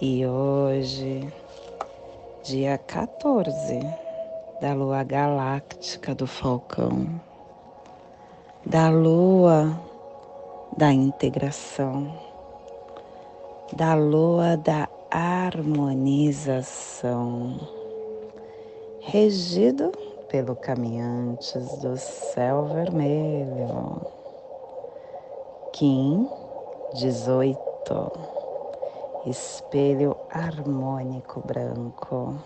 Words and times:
e 0.00 0.24
hoje, 0.24 1.28
dia 2.44 2.78
14 2.78 3.80
da 4.60 4.72
lua 4.72 5.02
galáctica 5.02 6.14
do 6.14 6.24
Falcão, 6.24 7.20
da 8.64 8.90
lua 8.90 9.76
da 10.76 10.92
integração, 10.92 12.16
da 13.72 13.94
lua 13.94 14.56
da 14.56 14.88
harmonização, 15.10 17.58
regido 19.00 19.90
pelo 20.28 20.54
caminhantes 20.54 21.76
do 21.78 21.96
céu 21.96 22.66
vermelho. 22.66 24.00
Kim 25.72 26.28
18 26.94 28.37
espelho 29.26 30.16
harmônico 30.30 31.40
branco, 31.40 32.36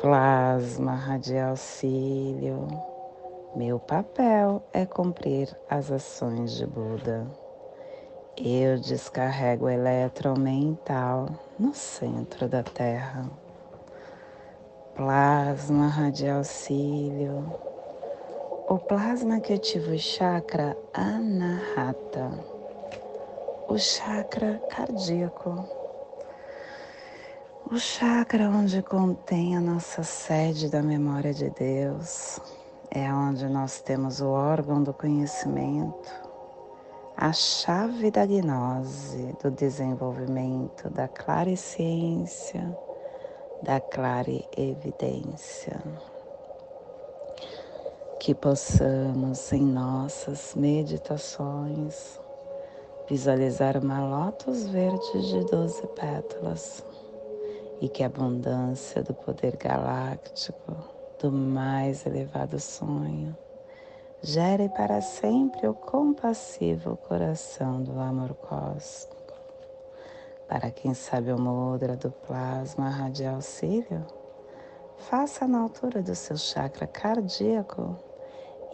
plasma 0.00 0.94
radial 0.94 1.56
cílio. 1.56 2.68
Meu 3.56 3.78
papel 3.78 4.62
é 4.72 4.84
cumprir 4.84 5.48
as 5.68 5.90
ações 5.90 6.52
de 6.52 6.66
Buda. 6.66 7.26
Eu 8.36 8.78
descarrego 8.78 9.64
o 9.64 9.70
elétron 9.70 10.38
mental 10.38 11.28
no 11.58 11.74
centro 11.74 12.46
da 12.46 12.62
Terra. 12.62 13.28
Plasma 14.94 15.88
radial 15.88 16.44
cílio. 16.44 17.52
O 18.68 18.78
plasma 18.78 19.40
que 19.40 19.54
ativa 19.54 19.92
o 19.92 19.98
chakra 19.98 20.76
Anahata 20.92 22.57
o 23.68 23.78
chakra 23.78 24.58
cardíaco, 24.70 25.62
o 27.70 27.78
chakra 27.78 28.48
onde 28.48 28.82
contém 28.82 29.58
a 29.58 29.60
nossa 29.60 30.02
sede 30.02 30.70
da 30.70 30.82
memória 30.82 31.34
de 31.34 31.50
Deus, 31.50 32.40
é 32.90 33.12
onde 33.12 33.46
nós 33.46 33.82
temos 33.82 34.22
o 34.22 34.28
órgão 34.28 34.82
do 34.82 34.94
conhecimento, 34.94 36.10
a 37.14 37.30
chave 37.30 38.10
da 38.10 38.24
gnose, 38.24 39.36
do 39.42 39.50
desenvolvimento 39.50 40.88
da 40.88 41.06
ciência, 41.54 42.74
da 43.62 43.78
evidência, 44.56 45.78
Que 48.18 48.34
possamos 48.34 49.52
em 49.52 49.62
nossas 49.62 50.54
meditações 50.54 52.18
visualizar 53.08 53.78
uma 53.78 54.04
lótus 54.04 54.66
verde 54.66 55.28
de 55.28 55.44
doze 55.46 55.86
pétalas 55.88 56.84
e 57.80 57.88
que 57.88 58.02
a 58.02 58.06
abundância 58.06 59.02
do 59.02 59.14
poder 59.14 59.56
galáctico 59.56 60.76
do 61.18 61.32
mais 61.32 62.04
elevado 62.04 62.60
sonho 62.60 63.34
gere 64.20 64.68
para 64.68 65.00
sempre 65.00 65.66
o 65.66 65.72
compassivo 65.72 66.96
coração 66.96 67.82
do 67.82 67.98
amor 67.98 68.34
cósmico. 68.34 69.16
Para 70.46 70.70
quem 70.70 70.92
sabe 70.92 71.32
o 71.32 71.40
mudra 71.40 71.96
do 71.96 72.10
plasma 72.10 72.90
radial 72.90 73.40
cílio, 73.40 74.04
faça 74.96 75.46
na 75.46 75.60
altura 75.60 76.02
do 76.02 76.14
seu 76.14 76.36
chakra 76.36 76.86
cardíaco 76.86 77.96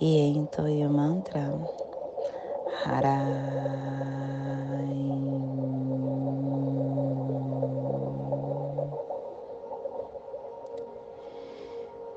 e 0.01 0.19
entoie 0.29 0.85
o 0.85 0.91
mantra 0.91 1.41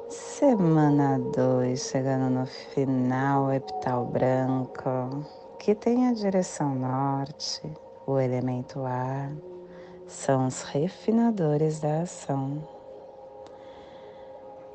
Semana 0.09 1.19
2, 1.19 1.89
chegando 1.89 2.29
no 2.29 2.45
final, 2.45 3.51
epital 3.51 4.05
branco, 4.05 5.25
que 5.59 5.73
tem 5.73 6.07
a 6.07 6.13
direção 6.13 6.75
norte, 6.75 7.61
o 8.05 8.19
elemento 8.19 8.85
ar, 8.85 9.31
são 10.05 10.47
os 10.47 10.61
refinadores 10.63 11.79
da 11.79 12.01
ação. 12.01 12.76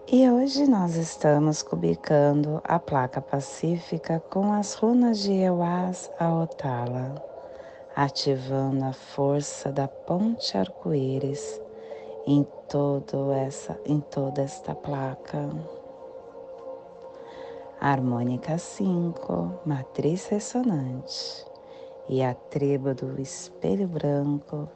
E 0.09 0.29
hoje 0.29 0.67
nós 0.67 0.97
estamos 0.97 1.63
cubicando 1.63 2.61
a 2.65 2.79
placa 2.79 3.21
pacífica 3.21 4.21
com 4.31 4.53
as 4.53 4.75
runas 4.75 5.21
de 5.21 5.33
Euaz 5.33 6.11
a 6.19 6.35
Otala, 6.35 7.15
ativando 7.95 8.85
a 8.85 8.93
força 8.93 9.71
da 9.71 9.87
ponte 9.87 10.59
arco-íris 10.59 11.61
em, 12.27 12.47
essa, 13.47 13.79
em 13.87 14.01
toda 14.01 14.43
esta 14.43 14.75
placa. 14.75 15.49
Harmônica 17.81 18.59
5, 18.59 19.61
matriz 19.65 20.27
ressonante, 20.27 21.47
e 22.09 22.23
a 22.23 22.35
tribo 22.35 22.93
do 22.93 23.21
espelho 23.21 23.87
branco 23.87 24.69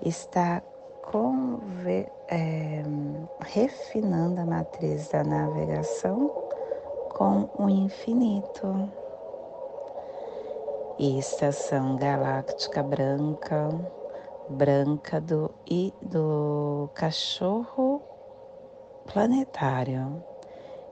está 0.00 0.62
conver, 1.02 2.10
é, 2.28 2.82
refinando 3.40 4.40
a 4.40 4.46
matriz 4.46 5.08
da 5.08 5.24
navegação 5.24 6.30
com 7.10 7.48
o 7.58 7.68
infinito. 7.68 8.90
Estação 10.98 11.96
galáctica 11.96 12.82
branca, 12.82 13.70
branca 14.48 15.20
do, 15.20 15.50
e 15.66 15.94
do 16.02 16.90
cachorro 16.94 18.02
planetário, 19.12 20.22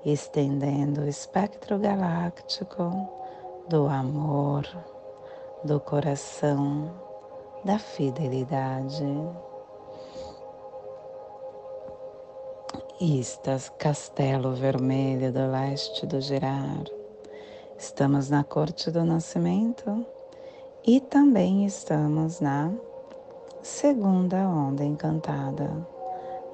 estendendo 0.04 1.02
o 1.02 1.08
espectro 1.08 1.78
galáctico 1.78 2.90
do 3.68 3.86
amor, 3.86 4.66
do 5.62 5.78
coração, 5.78 6.90
da 7.64 7.78
fidelidade. 7.78 9.04
Istas, 13.00 13.70
Castelo 13.78 14.54
Vermelho 14.56 15.32
do 15.32 15.52
leste 15.52 16.04
do 16.04 16.20
Girar. 16.20 16.82
Estamos 17.78 18.28
na 18.28 18.42
Corte 18.42 18.90
do 18.90 19.04
Nascimento 19.04 20.04
e 20.84 20.98
também 20.98 21.64
estamos 21.64 22.40
na 22.40 22.72
segunda 23.62 24.38
onda 24.48 24.84
encantada, 24.84 25.70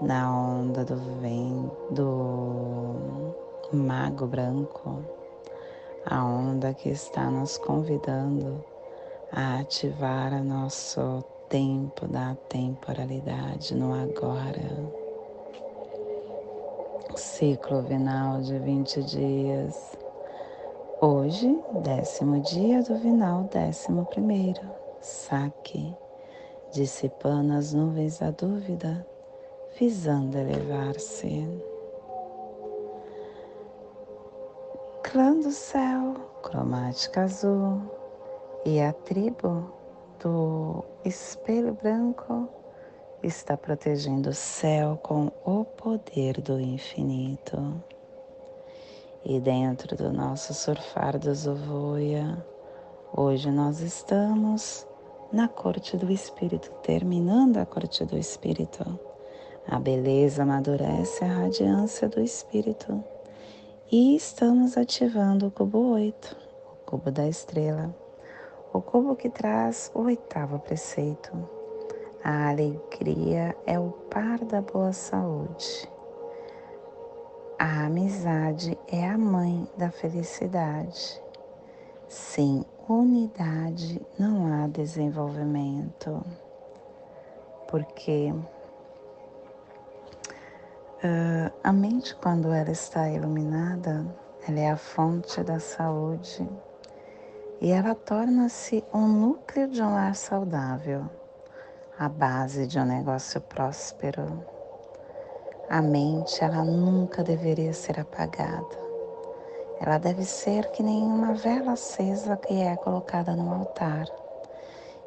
na 0.02 0.30
onda 0.38 0.84
do 0.84 0.96
vento 1.22 1.94
do 1.94 3.74
Mago 3.74 4.26
Branco, 4.26 5.02
a 6.04 6.22
onda 6.22 6.74
que 6.74 6.90
está 6.90 7.30
nos 7.30 7.56
convidando 7.56 8.62
a 9.32 9.60
ativar 9.60 10.44
nosso 10.44 11.24
tempo 11.48 12.06
da 12.06 12.34
temporalidade 12.50 13.74
no 13.74 13.94
agora 13.94 15.03
ciclo 17.16 17.82
vinal 17.82 18.40
de 18.40 18.58
20 18.58 19.02
dias. 19.02 19.98
Hoje, 21.00 21.58
décimo 21.82 22.40
dia 22.40 22.82
do 22.82 22.96
vinal, 22.96 23.44
décimo 23.44 24.04
primeiro. 24.06 24.60
Saque, 25.00 25.94
dissipando 26.72 27.52
as 27.52 27.72
nuvens 27.72 28.18
da 28.18 28.30
dúvida, 28.30 29.06
visando 29.78 30.36
elevar-se. 30.38 31.46
Clã 35.02 35.38
do 35.38 35.50
céu, 35.50 36.14
cromática 36.42 37.22
azul, 37.22 37.80
e 38.64 38.80
a 38.80 38.92
tribo 38.92 39.70
do 40.22 40.82
espelho 41.04 41.74
branco 41.74 42.48
está 43.26 43.56
protegendo 43.56 44.30
o 44.30 44.34
céu 44.34 44.98
com 45.02 45.32
o 45.44 45.64
poder 45.64 46.40
do 46.42 46.60
infinito. 46.60 47.82
E 49.24 49.40
dentro 49.40 49.96
do 49.96 50.12
nosso 50.12 50.52
surfar 50.52 51.18
do 51.18 51.34
Zovoia, 51.34 52.44
hoje 53.16 53.50
nós 53.50 53.80
estamos 53.80 54.86
na 55.32 55.48
corte 55.48 55.96
do 55.96 56.12
espírito, 56.12 56.70
terminando 56.82 57.56
a 57.56 57.64
corte 57.64 58.04
do 58.04 58.18
espírito. 58.18 58.98
A 59.66 59.78
beleza 59.78 60.42
amadurece 60.42 61.24
a 61.24 61.28
radiância 61.28 62.06
do 62.06 62.20
espírito. 62.20 63.02
E 63.90 64.14
estamos 64.14 64.76
ativando 64.76 65.46
o 65.46 65.50
cubo 65.50 65.92
8, 65.92 66.36
o 66.72 66.90
cubo 66.90 67.10
da 67.10 67.26
estrela, 67.26 67.94
o 68.70 68.82
cubo 68.82 69.16
que 69.16 69.30
traz 69.30 69.90
o 69.94 70.02
oitavo 70.02 70.58
preceito. 70.58 71.63
A 72.26 72.48
alegria 72.48 73.54
é 73.66 73.78
o 73.78 73.90
par 73.90 74.38
da 74.38 74.62
boa 74.62 74.94
saúde. 74.94 75.86
A 77.58 77.84
amizade 77.84 78.78
é 78.88 79.06
a 79.06 79.18
mãe 79.18 79.68
da 79.76 79.90
felicidade. 79.90 81.22
Sem 82.08 82.64
unidade 82.88 84.00
não 84.18 84.46
há 84.50 84.66
desenvolvimento, 84.68 86.24
porque 87.68 88.32
uh, 91.04 91.52
a 91.62 91.72
mente, 91.74 92.16
quando 92.16 92.50
ela 92.50 92.70
está 92.70 93.06
iluminada, 93.10 94.06
ela 94.48 94.60
é 94.60 94.70
a 94.70 94.78
fonte 94.78 95.42
da 95.42 95.60
saúde 95.60 96.48
e 97.60 97.70
ela 97.70 97.94
torna-se 97.94 98.82
um 98.94 99.06
núcleo 99.06 99.68
de 99.68 99.82
um 99.82 99.92
lar 99.92 100.14
saudável, 100.14 101.04
a 101.96 102.08
base 102.08 102.66
de 102.66 102.76
um 102.78 102.84
negócio 102.84 103.40
próspero. 103.40 104.44
A 105.68 105.80
mente, 105.80 106.42
ela 106.42 106.64
nunca 106.64 107.22
deveria 107.22 107.72
ser 107.72 108.00
apagada. 108.00 108.84
Ela 109.80 109.98
deve 109.98 110.24
ser 110.24 110.70
que 110.72 110.82
nem 110.82 111.04
uma 111.04 111.34
vela 111.34 111.72
acesa 111.72 112.36
que 112.36 112.54
é 112.54 112.76
colocada 112.76 113.36
no 113.36 113.52
altar 113.52 114.06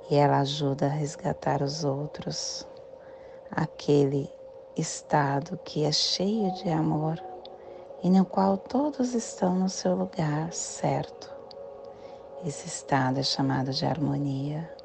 e 0.09 0.15
ela 0.15 0.39
ajuda 0.39 0.85
a 0.85 0.89
resgatar 0.89 1.61
os 1.61 1.83
outros, 1.83 2.65
aquele 3.51 4.29
estado 4.77 5.59
que 5.65 5.83
é 5.83 5.91
cheio 5.91 6.53
de 6.53 6.69
amor 6.69 7.21
e 8.01 8.09
no 8.09 8.23
qual 8.23 8.57
todos 8.57 9.13
estão 9.13 9.55
no 9.55 9.67
seu 9.67 9.93
lugar 9.93 10.53
certo. 10.53 11.35
Esse 12.45 12.67
estado 12.67 13.19
é 13.19 13.23
chamado 13.23 13.71
de 13.71 13.85
harmonia 13.85 14.76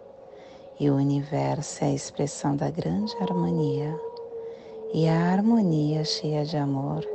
e 0.83 0.91
o 0.91 0.97
universo 0.97 1.85
é 1.85 1.87
a 1.87 1.93
expressão 1.93 2.57
da 2.57 2.69
grande 2.69 3.15
harmonia. 3.21 3.97
E 4.93 5.09
a 5.09 5.31
harmonia 5.31 6.05
cheia 6.05 6.45
de 6.45 6.57
amor 6.57 7.07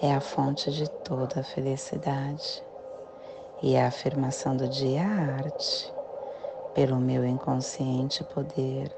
é 0.00 0.14
a 0.14 0.22
fonte 0.22 0.70
de 0.70 0.88
toda 0.88 1.40
a 1.40 1.44
felicidade. 1.44 2.64
E 3.62 3.76
a 3.76 3.88
afirmação 3.88 4.56
do 4.56 4.66
dia 4.66 5.00
é 5.00 5.04
a 5.04 5.36
arte, 5.36 5.92
pelo 6.74 6.96
meu 6.96 7.26
inconsciente 7.26 8.24
poder 8.24 8.90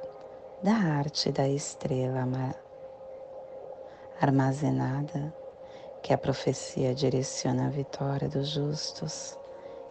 da 0.62 0.74
arte 0.74 1.32
da 1.32 1.48
estrela 1.48 2.24
armazenada, 4.20 5.34
que 6.00 6.12
a 6.12 6.18
profecia 6.18 6.94
direciona 6.94 7.66
a 7.66 7.70
vitória 7.70 8.28
dos 8.28 8.50
justos, 8.50 9.36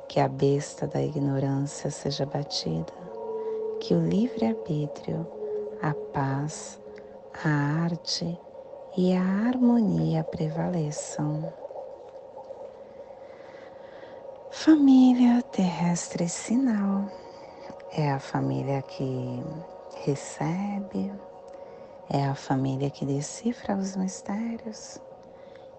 que 0.07 0.21
a 0.21 0.29
besta 0.29 0.87
da 0.87 1.01
ignorância 1.01 1.91
seja 1.91 2.25
batida, 2.25 3.04
que 3.85 3.93
o 3.93 4.03
livre-arbítrio, 4.03 5.27
a 5.79 5.93
paz, 6.11 6.79
a 7.43 7.83
arte 7.83 8.35
e 8.97 9.13
a 9.13 9.21
harmonia 9.21 10.23
prevaleçam. 10.23 11.53
Família 14.49 15.43
terrestre 15.51 16.27
sinal 16.27 17.05
é 17.95 18.11
a 18.11 18.19
família 18.19 18.81
que 18.81 19.43
recebe, 20.03 21.13
é 22.09 22.25
a 22.25 22.33
família 22.33 22.89
que 22.89 23.05
decifra 23.05 23.75
os 23.75 23.95
mistérios, 23.95 24.99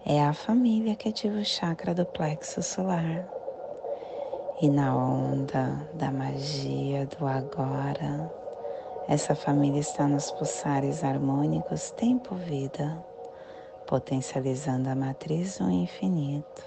é 0.05 0.23
a 0.23 0.31
família 0.31 0.95
que 0.95 1.09
ativa 1.09 1.39
o 1.39 1.43
chakra 1.43 1.93
do 1.93 2.05
plexo 2.05 2.63
solar. 2.63 3.36
E 4.59 4.69
na 4.69 4.95
onda 4.95 5.87
da 5.93 6.11
magia 6.11 7.05
do 7.05 7.27
agora, 7.27 8.27
essa 9.07 9.35
família 9.35 9.79
está 9.79 10.07
nos 10.07 10.31
pulsares 10.31 11.03
harmônicos 11.03 11.91
tempo-vida, 11.91 12.97
potencializando 13.85 14.89
a 14.89 14.95
matriz 14.95 15.59
do 15.59 15.69
infinito 15.69 16.63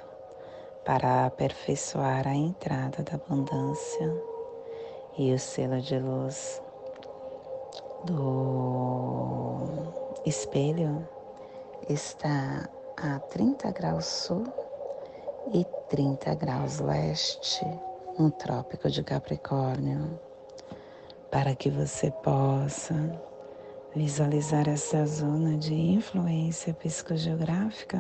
para 0.85 1.27
aperfeiçoar 1.27 2.29
a 2.29 2.35
entrada 2.35 3.03
da 3.03 3.15
abundância 3.15 4.23
e 5.19 5.33
o 5.35 5.39
selo 5.41 5.81
de 5.81 5.99
luz 5.99 6.63
do 8.05 9.67
espelho 10.25 11.09
está 11.89 12.69
a 12.97 13.19
30 13.19 13.73
graus 13.73 14.07
sul 14.07 14.60
e 15.53 15.65
30 15.89 16.35
graus 16.35 16.79
leste 16.79 17.65
no 18.19 18.31
Trópico 18.31 18.91
de 18.91 19.03
Capricórnio 19.03 20.21
para 21.31 21.55
que 21.55 21.71
você 21.71 22.11
possa 22.11 22.95
visualizar 23.95 24.69
essa 24.69 25.05
zona 25.07 25.57
de 25.57 25.75
influência 25.75 26.75
psicogeográfica, 26.75 27.99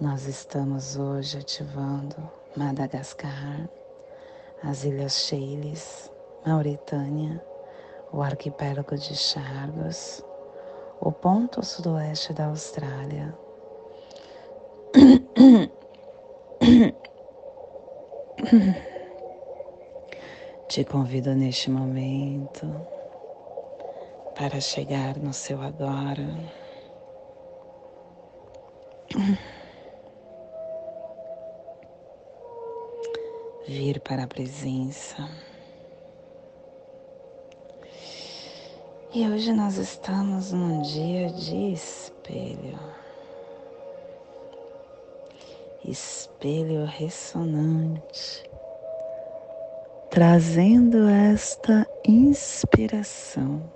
nós 0.00 0.26
estamos 0.26 0.96
hoje 0.96 1.38
ativando 1.38 2.16
Madagascar, 2.56 3.68
as 4.62 4.84
Ilhas 4.84 5.12
Seychelles, 5.12 6.10
Mauritânia, 6.46 7.44
o 8.12 8.22
arquipélago 8.22 8.96
de 8.96 9.14
Chagos, 9.14 10.24
o 11.00 11.10
ponto 11.12 11.64
sudoeste 11.64 12.32
da 12.32 12.46
Austrália. 12.46 13.36
Te 20.68 20.84
convido 20.84 21.34
neste 21.34 21.70
momento 21.70 22.66
para 24.34 24.60
chegar 24.60 25.16
no 25.18 25.32
seu 25.32 25.60
agora. 25.60 26.26
Vir 33.68 34.00
para 34.00 34.24
a 34.24 34.26
presença. 34.26 35.28
E 39.12 39.28
hoje 39.28 39.52
nós 39.52 39.76
estamos 39.76 40.50
num 40.52 40.80
dia 40.82 41.30
de 41.30 41.72
espelho. 41.72 43.03
Espelho 45.84 46.84
ressonante 46.84 48.44
trazendo 50.14 51.08
esta 51.08 51.84
inspiração, 52.06 53.68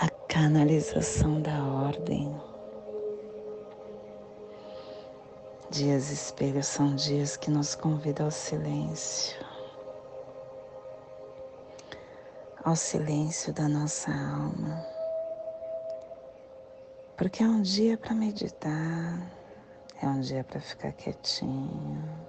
a 0.00 0.08
canalização 0.26 1.42
da 1.42 1.62
ordem. 1.62 2.34
Dias 5.68 6.10
espelhos 6.10 6.66
são 6.66 6.94
dias 6.94 7.36
que 7.36 7.50
nos 7.50 7.74
convidam 7.74 8.24
ao 8.24 8.32
silêncio, 8.32 9.36
ao 12.64 12.74
silêncio 12.74 13.52
da 13.52 13.68
nossa 13.68 14.10
alma, 14.10 14.82
porque 17.18 17.42
é 17.42 17.46
um 17.46 17.60
dia 17.60 17.98
para 17.98 18.14
meditar, 18.14 19.37
é 20.02 20.06
um 20.06 20.20
dia 20.20 20.44
para 20.44 20.60
ficar 20.60 20.92
quietinho 20.92 22.28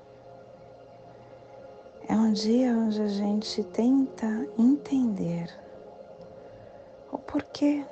é 2.09 2.15
um 2.15 2.33
dia 2.33 2.71
onde 2.73 2.99
a 3.03 3.07
gente 3.07 3.63
tenta 3.65 4.25
entender 4.57 5.47
o 7.11 7.19
porquê 7.19 7.85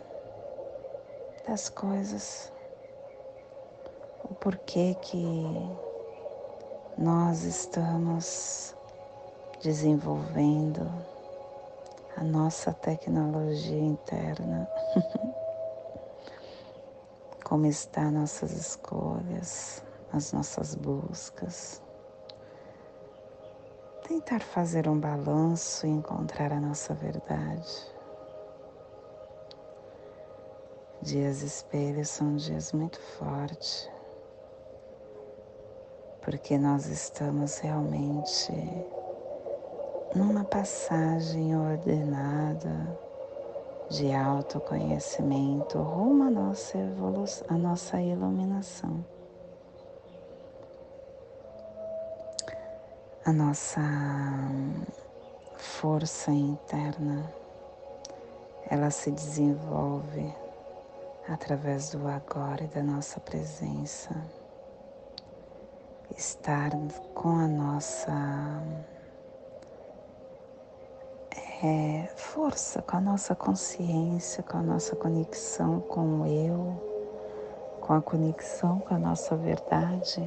das 1.48 1.70
coisas, 1.70 2.52
o 4.24 4.34
porquê 4.34 4.96
que 5.04 5.36
nós 6.98 7.44
estamos 7.44 8.76
desenvolvendo 9.62 10.92
a 12.16 12.24
nossa 12.24 12.74
tecnologia 12.74 13.80
interna. 13.80 14.68
Como 17.48 17.66
estão 17.66 18.12
nossas 18.12 18.52
escolhas, 18.52 19.82
as 20.12 20.34
nossas 20.34 20.76
buscas 20.76 21.82
tentar 24.06 24.42
fazer 24.42 24.86
um 24.90 25.00
balanço 25.00 25.88
e 25.88 25.90
encontrar 25.90 26.52
a 26.52 26.60
nossa 26.60 26.94
verdade. 26.94 27.96
Dias 31.02 31.42
espelhos 31.42 32.10
são 32.10 32.36
dias 32.36 32.74
muito 32.74 33.00
fortes, 33.00 33.90
porque 36.22 36.58
nós 36.58 36.88
estamos 36.88 37.60
realmente 37.60 38.52
numa 40.14 40.44
passagem 40.44 41.56
ordenada 41.56 43.07
de 43.90 44.14
autoconhecimento 44.14 45.80
rumo 45.80 46.24
à 46.24 46.30
nossa 46.30 46.78
evolução, 46.78 47.48
à 47.50 47.58
nossa 47.58 48.02
iluminação. 48.02 49.04
A 53.26 53.32
nossa 53.34 53.82
força 55.58 56.32
interna, 56.32 57.32
ela 58.70 58.90
se 58.90 59.12
desenvolve 59.12 60.34
através 61.28 61.92
do 61.92 62.08
agora 62.08 62.64
e 62.64 62.68
da 62.68 62.82
nossa 62.82 63.20
presença. 63.20 64.16
Estar 66.16 66.72
com 67.14 67.30
a 67.30 67.48
nossa 67.48 68.64
é, 71.64 72.08
força, 72.16 72.82
com 72.82 72.98
a 72.98 73.02
nossa 73.02 73.34
consciência, 73.36 74.44
com 74.44 74.58
a 74.58 74.62
nossa 74.62 74.96
conexão 74.96 75.80
com 75.82 76.22
o 76.22 76.26
eu, 76.28 77.80
com 77.82 77.94
a 77.94 78.02
conexão 78.02 78.80
com 78.80 78.94
a 78.94 79.00
nossa 79.00 79.36
verdade, 79.36 80.22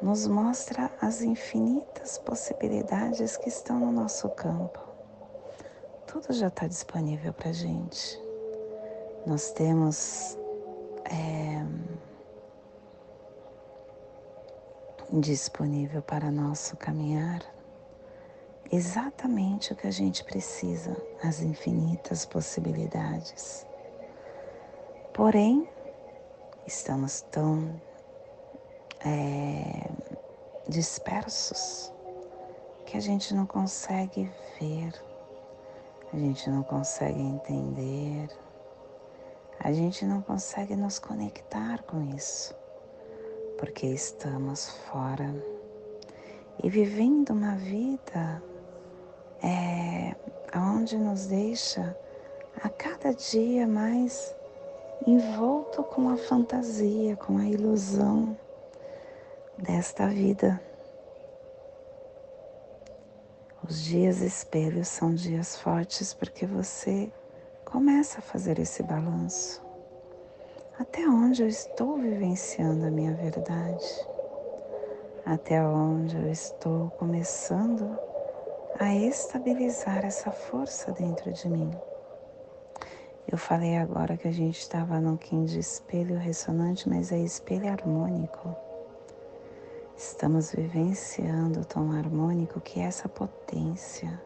nos 0.00 0.26
mostra 0.28 0.90
as 1.00 1.22
infinitas 1.22 2.18
possibilidades 2.18 3.36
que 3.36 3.48
estão 3.48 3.80
no 3.80 3.90
nosso 3.90 4.28
campo. 4.30 4.78
Tudo 6.06 6.32
já 6.32 6.48
está 6.48 6.66
disponível 6.68 7.32
para 7.32 7.52
gente. 7.52 8.20
Nós 9.26 9.50
temos 9.50 10.38
é, 11.06 11.66
disponível 15.20 16.00
para 16.00 16.30
nosso 16.30 16.76
caminhar 16.76 17.55
exatamente 18.72 19.72
o 19.72 19.76
que 19.76 19.86
a 19.86 19.90
gente 19.90 20.24
precisa, 20.24 20.96
as 21.22 21.40
infinitas 21.40 22.24
possibilidades. 22.24 23.66
Porém, 25.12 25.68
estamos 26.66 27.22
tão 27.30 27.80
é, 29.04 29.88
dispersos 30.68 31.92
que 32.84 32.96
a 32.96 33.00
gente 33.00 33.34
não 33.34 33.46
consegue 33.46 34.30
ver, 34.60 34.92
a 36.12 36.16
gente 36.16 36.50
não 36.50 36.62
consegue 36.62 37.20
entender, 37.20 38.28
a 39.60 39.72
gente 39.72 40.04
não 40.04 40.20
consegue 40.22 40.76
nos 40.76 40.98
conectar 40.98 41.82
com 41.84 42.02
isso, 42.14 42.54
porque 43.58 43.86
estamos 43.86 44.68
fora 44.90 45.34
e 46.62 46.68
vivendo 46.68 47.30
uma 47.30 47.56
vida 47.56 48.42
é, 49.42 50.14
onde 50.56 50.96
nos 50.96 51.26
deixa 51.26 51.96
a 52.62 52.68
cada 52.68 53.12
dia 53.12 53.66
mais 53.66 54.34
envolto 55.06 55.82
com 55.82 56.08
a 56.08 56.16
fantasia, 56.16 57.16
com 57.16 57.38
a 57.38 57.44
ilusão 57.44 58.36
desta 59.58 60.06
vida. 60.08 60.60
Os 63.68 63.82
dias 63.82 64.20
espelhos 64.20 64.88
são 64.88 65.14
dias 65.14 65.56
fortes 65.56 66.14
porque 66.14 66.46
você 66.46 67.10
começa 67.64 68.20
a 68.20 68.22
fazer 68.22 68.58
esse 68.58 68.82
balanço. 68.82 69.60
Até 70.78 71.08
onde 71.08 71.42
eu 71.42 71.48
estou 71.48 71.96
vivenciando 71.96 72.86
a 72.86 72.90
minha 72.90 73.14
verdade? 73.14 74.06
Até 75.24 75.60
onde 75.60 76.16
eu 76.16 76.30
estou 76.30 76.90
começando 76.90 77.98
a 78.78 78.94
estabilizar 78.94 80.04
essa 80.04 80.30
força 80.30 80.92
dentro 80.92 81.32
de 81.32 81.48
mim. 81.48 81.70
Eu 83.26 83.38
falei 83.38 83.78
agora 83.78 84.16
que 84.16 84.28
a 84.28 84.32
gente 84.32 84.58
estava 84.58 85.00
no 85.00 85.16
Kim 85.16 85.44
de 85.44 85.58
espelho 85.58 86.18
ressonante, 86.18 86.88
mas 86.88 87.10
é 87.10 87.18
espelho 87.18 87.70
harmônico. 87.70 88.54
Estamos 89.96 90.52
vivenciando 90.52 91.60
o 91.60 91.64
tom 91.64 91.90
harmônico 91.90 92.60
que 92.60 92.78
é 92.78 92.84
essa 92.84 93.08
potência, 93.08 94.20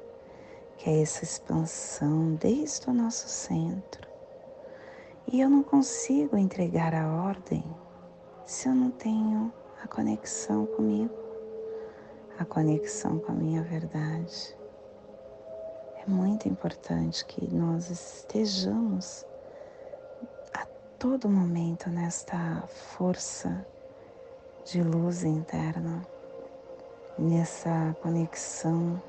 que 0.76 0.90
é 0.90 1.00
essa 1.00 1.22
expansão 1.22 2.34
desde 2.34 2.90
o 2.90 2.92
nosso 2.92 3.28
centro. 3.28 4.08
E 5.32 5.40
eu 5.40 5.48
não 5.48 5.62
consigo 5.62 6.36
entregar 6.36 6.92
a 6.92 7.08
ordem 7.08 7.64
se 8.44 8.68
eu 8.68 8.74
não 8.74 8.90
tenho 8.90 9.52
a 9.82 9.86
conexão 9.86 10.66
comigo 10.66 11.29
a 12.40 12.44
conexão 12.46 13.18
com 13.18 13.32
a 13.32 13.34
minha 13.34 13.62
verdade. 13.62 14.56
É 16.02 16.10
muito 16.10 16.48
importante 16.48 17.22
que 17.26 17.54
nós 17.54 17.90
estejamos 17.90 19.26
a 20.54 20.64
todo 20.98 21.28
momento 21.28 21.90
nesta 21.90 22.62
força 22.96 23.66
de 24.64 24.82
luz 24.82 25.22
interna, 25.22 26.00
nessa 27.18 27.94
conexão 28.00 29.00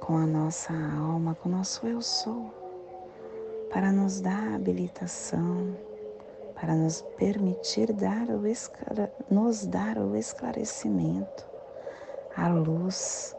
com 0.00 0.16
a 0.16 0.26
nossa 0.26 0.72
alma, 0.72 1.34
com 1.34 1.50
o 1.50 1.52
nosso 1.52 1.86
eu 1.86 2.00
sou, 2.00 2.50
para 3.70 3.92
nos 3.92 4.22
dar 4.22 4.54
habilitação, 4.54 5.76
para 6.54 6.74
nos 6.74 7.02
permitir 7.18 7.92
dar 7.92 8.26
o 8.30 8.40
nos 9.30 9.66
dar 9.66 9.98
o 9.98 10.16
esclarecimento 10.16 11.57
a 12.38 12.46
luz, 12.46 13.36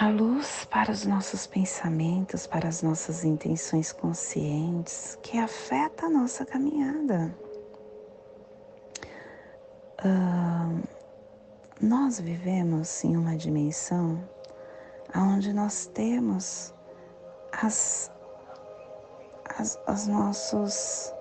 a 0.00 0.08
luz 0.08 0.64
para 0.64 0.90
os 0.90 1.06
nossos 1.06 1.46
pensamentos, 1.46 2.48
para 2.48 2.68
as 2.68 2.82
nossas 2.82 3.24
intenções 3.24 3.92
conscientes, 3.92 5.16
que 5.22 5.38
afeta 5.38 6.06
a 6.06 6.10
nossa 6.10 6.44
caminhada. 6.44 7.32
Uh, 10.04 10.82
nós 11.80 12.18
vivemos 12.18 13.04
em 13.04 13.16
uma 13.16 13.36
dimensão 13.36 14.28
onde 15.14 15.52
nós 15.52 15.86
temos 15.86 16.74
as, 17.52 18.10
as, 19.58 19.78
as, 19.86 20.08
nossos, 20.08 21.12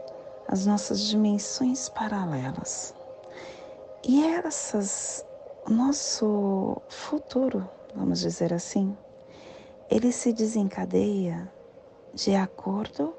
as 0.48 0.66
nossas 0.66 1.02
dimensões 1.02 1.90
paralelas. 1.90 2.96
E 4.04 4.26
essas 4.26 5.24
nosso 5.70 6.82
futuro, 6.90 7.68
vamos 7.96 8.20
dizer 8.20 8.54
assim, 8.54 8.96
ele 9.90 10.12
se 10.12 10.34
desencadeia 10.34 11.52
de 12.14 12.36
acordo 12.36 13.14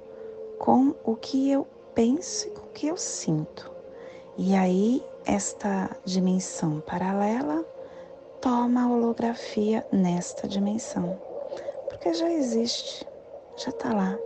com 0.59 0.95
o 1.05 1.17
que 1.17 1.51
eu 1.51 1.67
penso 1.95 2.49
e 2.49 2.51
com 2.51 2.67
o 2.67 2.71
que 2.71 2.87
eu 2.87 2.97
sinto. 2.97 3.71
E 4.37 4.55
aí, 4.55 5.05
esta 5.25 5.91
dimensão 6.05 6.81
paralela 6.81 7.65
toma 8.41 8.85
a 8.85 8.91
holografia 8.91 9.87
nesta 9.93 10.49
dimensão, 10.49 11.19
porque 11.89 12.13
já 12.13 12.31
existe, 12.31 13.07
já 13.57 13.71
está 13.71 13.93
lá. 13.93 14.19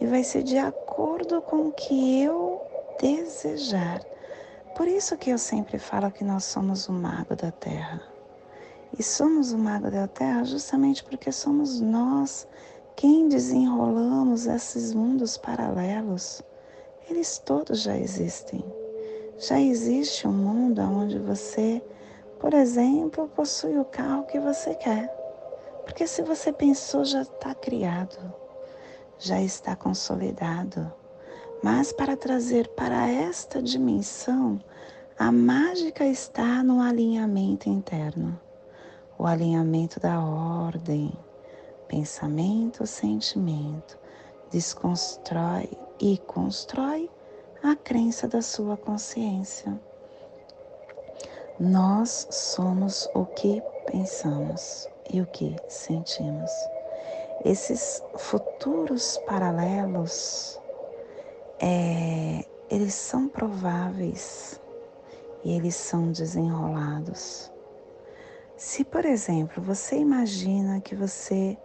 E 0.00 0.06
vai 0.06 0.24
ser 0.24 0.42
de 0.42 0.58
acordo 0.58 1.42
com 1.42 1.68
o 1.68 1.72
que 1.72 2.22
eu 2.22 2.60
desejar 3.00 4.00
por 4.74 4.88
isso 4.88 5.16
que 5.16 5.30
eu 5.30 5.38
sempre 5.38 5.78
falo 5.78 6.10
que 6.10 6.24
nós 6.24 6.44
somos 6.44 6.88
o 6.88 6.92
mago 6.92 7.36
da 7.36 7.50
terra. 7.50 8.02
E 8.98 9.02
somos 9.02 9.52
o 9.52 9.58
mago 9.58 9.90
da 9.90 10.06
terra 10.06 10.44
justamente 10.44 11.02
porque 11.04 11.32
somos 11.32 11.80
nós 11.80 12.46
quem 12.96 13.28
desenrolamos 13.28 14.46
esses 14.46 14.94
mundos 14.94 15.36
paralelos. 15.36 16.42
Eles 17.08 17.38
todos 17.38 17.82
já 17.82 17.96
existem. 17.96 18.64
Já 19.38 19.60
existe 19.60 20.28
um 20.28 20.32
mundo 20.32 20.80
onde 20.82 21.18
você, 21.18 21.82
por 22.38 22.54
exemplo, 22.54 23.28
possui 23.28 23.78
o 23.78 23.84
carro 23.84 24.24
que 24.24 24.38
você 24.38 24.74
quer. 24.74 25.08
Porque 25.84 26.06
se 26.06 26.22
você 26.22 26.52
pensou, 26.52 27.04
já 27.04 27.22
está 27.22 27.54
criado, 27.54 28.32
já 29.18 29.40
está 29.40 29.74
consolidado. 29.74 30.92
Mas 31.62 31.92
para 31.92 32.16
trazer 32.16 32.66
para 32.70 33.08
esta 33.08 33.62
dimensão, 33.62 34.60
a 35.16 35.30
mágica 35.30 36.04
está 36.04 36.60
no 36.60 36.80
alinhamento 36.80 37.68
interno, 37.68 38.36
o 39.16 39.24
alinhamento 39.24 40.00
da 40.00 40.18
ordem, 40.18 41.12
pensamento, 41.86 42.84
sentimento, 42.84 43.96
desconstrói 44.50 45.70
e 46.00 46.18
constrói 46.26 47.08
a 47.62 47.76
crença 47.76 48.26
da 48.26 48.42
sua 48.42 48.76
consciência. 48.76 49.80
Nós 51.60 52.26
somos 52.28 53.08
o 53.14 53.24
que 53.24 53.62
pensamos 53.86 54.88
e 55.12 55.20
o 55.20 55.26
que 55.26 55.54
sentimos. 55.68 56.50
Esses 57.44 58.02
futuros 58.16 59.16
paralelos 59.28 60.60
é, 61.64 62.44
eles 62.68 62.92
são 62.92 63.28
prováveis 63.28 64.60
e 65.44 65.54
eles 65.54 65.76
são 65.76 66.10
desenrolados. 66.10 67.52
Se, 68.56 68.84
por 68.84 69.04
exemplo, 69.04 69.62
você 69.62 69.96
imagina 69.96 70.80
que 70.80 70.96
você 70.96 71.56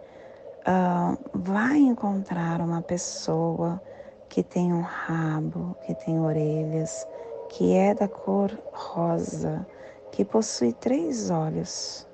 uh, 0.60 1.18
vai 1.34 1.78
encontrar 1.78 2.60
uma 2.60 2.80
pessoa 2.80 3.82
que 4.28 4.42
tem 4.42 4.72
um 4.72 4.82
rabo, 4.82 5.76
que 5.84 5.94
tem 5.94 6.20
orelhas, 6.20 7.04
que 7.48 7.74
é 7.74 7.92
da 7.92 8.06
cor 8.06 8.56
rosa, 8.72 9.66
que 10.12 10.24
possui 10.24 10.72
três 10.72 11.28
olhos. 11.28 12.06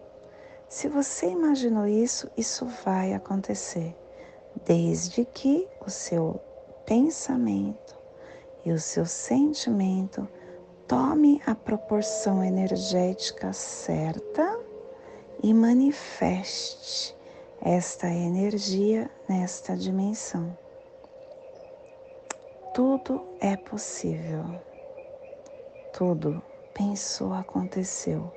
Se 0.68 0.88
você 0.88 1.26
imaginou 1.26 1.86
isso, 1.86 2.30
isso 2.36 2.66
vai 2.84 3.12
acontecer, 3.12 3.94
desde 4.64 5.24
que 5.26 5.68
o 5.84 5.90
seu 5.90 6.40
pensamento 6.86 7.96
e 8.64 8.72
o 8.72 8.78
seu 8.78 9.06
sentimento 9.06 10.28
tome 10.86 11.40
a 11.46 11.54
proporção 11.54 12.42
energética 12.42 13.52
certa 13.52 14.58
e 15.42 15.52
manifeste 15.52 17.14
esta 17.60 18.08
energia 18.08 19.10
nesta 19.28 19.76
dimensão. 19.76 20.56
Tudo 22.74 23.24
é 23.40 23.56
possível. 23.56 24.44
Tudo 25.92 26.42
pensou, 26.74 27.32
aconteceu. 27.32 28.32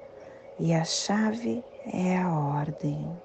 E 0.59 0.73
a 0.73 0.83
chave 0.83 1.63
é 1.91 2.17
a 2.17 2.31
ordem. 2.31 3.19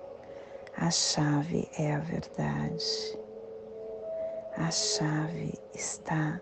A 0.76 0.90
chave 0.90 1.68
é 1.78 1.92
a 1.92 1.98
verdade. 1.98 3.21
A 4.56 4.70
chave 4.70 5.58
está 5.74 6.38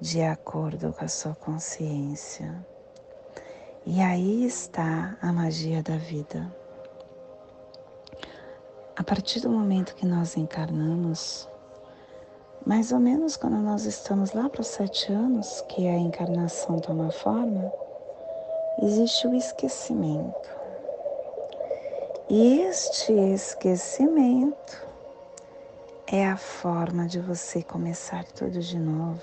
de 0.00 0.22
acordo 0.22 0.90
com 0.94 1.04
a 1.04 1.08
sua 1.08 1.34
consciência. 1.34 2.64
E 3.84 4.00
aí 4.00 4.46
está 4.46 5.18
a 5.20 5.30
magia 5.32 5.82
da 5.82 5.98
vida. 5.98 6.50
A 8.96 9.04
partir 9.04 9.40
do 9.40 9.50
momento 9.50 9.94
que 9.94 10.06
nós 10.06 10.34
encarnamos, 10.34 11.46
mais 12.64 12.90
ou 12.90 12.98
menos 12.98 13.36
quando 13.36 13.58
nós 13.58 13.84
estamos 13.84 14.32
lá 14.32 14.48
para 14.48 14.62
os 14.62 14.68
sete 14.68 15.12
anos, 15.12 15.60
que 15.68 15.86
a 15.86 15.98
encarnação 15.98 16.78
toma 16.78 17.10
forma, 17.10 17.70
existe 18.82 19.26
o 19.26 19.34
esquecimento. 19.34 20.48
E 22.30 22.60
este 22.60 23.12
esquecimento 23.12 24.91
é 26.12 26.26
a 26.26 26.36
forma 26.36 27.06
de 27.06 27.18
você 27.18 27.62
começar 27.62 28.22
tudo 28.24 28.60
de 28.60 28.78
novo. 28.78 29.22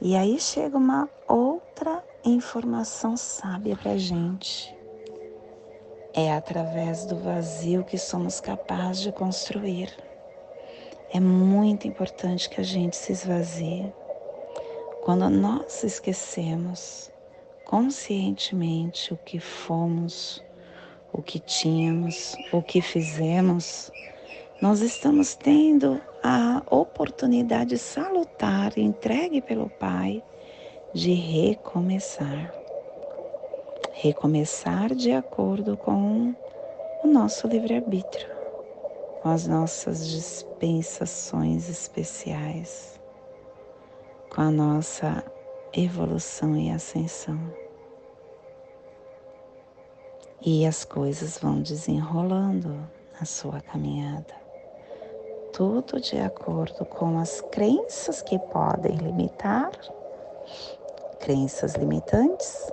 E 0.00 0.16
aí 0.16 0.40
chega 0.40 0.78
uma 0.78 1.06
outra 1.28 2.02
informação 2.24 3.14
sábia 3.14 3.76
para 3.76 3.98
gente. 3.98 4.74
É 6.14 6.32
através 6.32 7.04
do 7.04 7.14
vazio 7.16 7.84
que 7.84 7.98
somos 7.98 8.40
capazes 8.40 9.02
de 9.02 9.12
construir. 9.12 9.94
É 11.12 11.20
muito 11.20 11.86
importante 11.86 12.48
que 12.48 12.62
a 12.62 12.64
gente 12.64 12.96
se 12.96 13.12
esvazie. 13.12 13.92
Quando 15.04 15.28
nós 15.28 15.84
esquecemos 15.84 17.12
conscientemente 17.66 19.12
o 19.12 19.16
que 19.18 19.38
fomos, 19.38 20.42
o 21.12 21.20
que 21.20 21.38
tínhamos, 21.38 22.34
o 22.50 22.62
que 22.62 22.80
fizemos, 22.80 23.92
nós 24.60 24.80
estamos 24.80 25.34
tendo 25.34 26.00
a 26.22 26.62
oportunidade 26.70 27.78
salutar 27.78 28.78
entregue 28.78 29.40
pelo 29.40 29.70
Pai 29.70 30.22
de 30.92 31.12
recomeçar 31.12 32.60
recomeçar 34.00 34.94
de 34.94 35.12
acordo 35.12 35.76
com 35.76 36.34
o 37.04 37.06
nosso 37.06 37.46
livre-arbítrio, 37.46 38.28
com 39.20 39.28
as 39.28 39.46
nossas 39.46 40.08
dispensações 40.08 41.68
especiais, 41.68 42.98
com 44.34 44.40
a 44.40 44.50
nossa 44.50 45.22
evolução 45.74 46.56
e 46.56 46.70
ascensão. 46.70 47.38
E 50.40 50.64
as 50.64 50.82
coisas 50.82 51.36
vão 51.36 51.60
desenrolando 51.60 52.88
na 53.18 53.26
sua 53.26 53.60
caminhada. 53.60 54.39
Tudo 55.52 56.00
de 56.00 56.18
acordo 56.18 56.84
com 56.84 57.18
as 57.18 57.40
crenças 57.40 58.22
que 58.22 58.38
podem 58.38 58.96
limitar, 58.96 59.70
crenças 61.18 61.74
limitantes, 61.74 62.72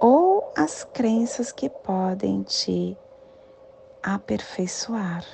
ou 0.00 0.52
as 0.56 0.84
crenças 0.84 1.50
que 1.50 1.68
podem 1.68 2.42
te 2.42 2.96
aperfeiçoar. 4.02 5.24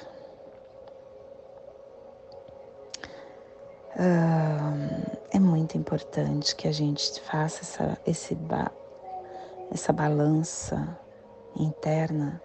é 5.33 5.39
muito 5.39 5.77
importante 5.77 6.57
que 6.57 6.67
a 6.67 6.73
gente 6.73 7.21
faça 7.21 7.61
essa, 7.63 7.99
esse, 8.07 8.39
essa 9.71 9.93
balança 9.93 10.99
interna 11.55 12.41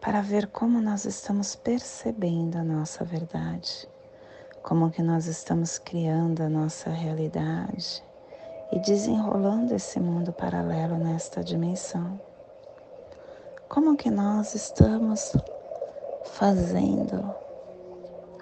para 0.00 0.20
ver 0.20 0.46
como 0.48 0.80
nós 0.80 1.04
estamos 1.04 1.56
percebendo 1.56 2.56
a 2.58 2.62
nossa 2.62 3.04
verdade, 3.04 3.88
como 4.62 4.90
que 4.90 5.02
nós 5.02 5.26
estamos 5.26 5.78
criando 5.78 6.42
a 6.42 6.48
nossa 6.48 6.90
realidade 6.90 8.02
e 8.72 8.78
desenrolando 8.80 9.74
esse 9.74 10.00
mundo 10.00 10.32
paralelo 10.32 10.96
nesta 10.96 11.42
dimensão. 11.42 12.20
Como 13.68 13.96
que 13.96 14.10
nós 14.10 14.54
estamos 14.54 15.36
fazendo 16.24 17.34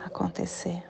acontecer? 0.04 0.82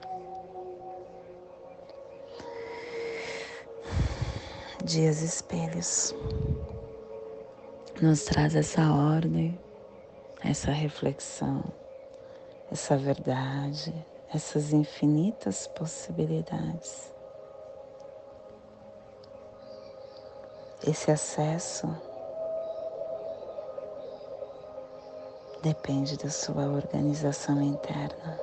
Dias 4.83 5.21
espelhos 5.21 6.13
nos 8.01 8.23
traz 8.25 8.55
essa 8.55 8.91
ordem, 8.91 9.57
essa 10.45 10.71
reflexão, 10.71 11.63
essa 12.71 12.95
verdade, 12.95 13.93
essas 14.31 14.71
infinitas 14.71 15.65
possibilidades. 15.67 17.11
Esse 20.87 21.09
acesso 21.09 21.87
depende 25.63 26.15
da 26.15 26.29
sua 26.29 26.67
organização 26.67 27.59
interna. 27.59 28.39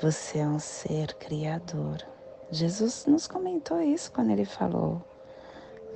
Você 0.00 0.38
é 0.38 0.46
um 0.46 0.60
ser 0.60 1.12
criador. 1.14 1.98
Jesus 2.52 3.04
nos 3.04 3.26
comentou 3.26 3.80
isso 3.80 4.12
quando 4.12 4.30
ele 4.30 4.44
falou: 4.44 5.02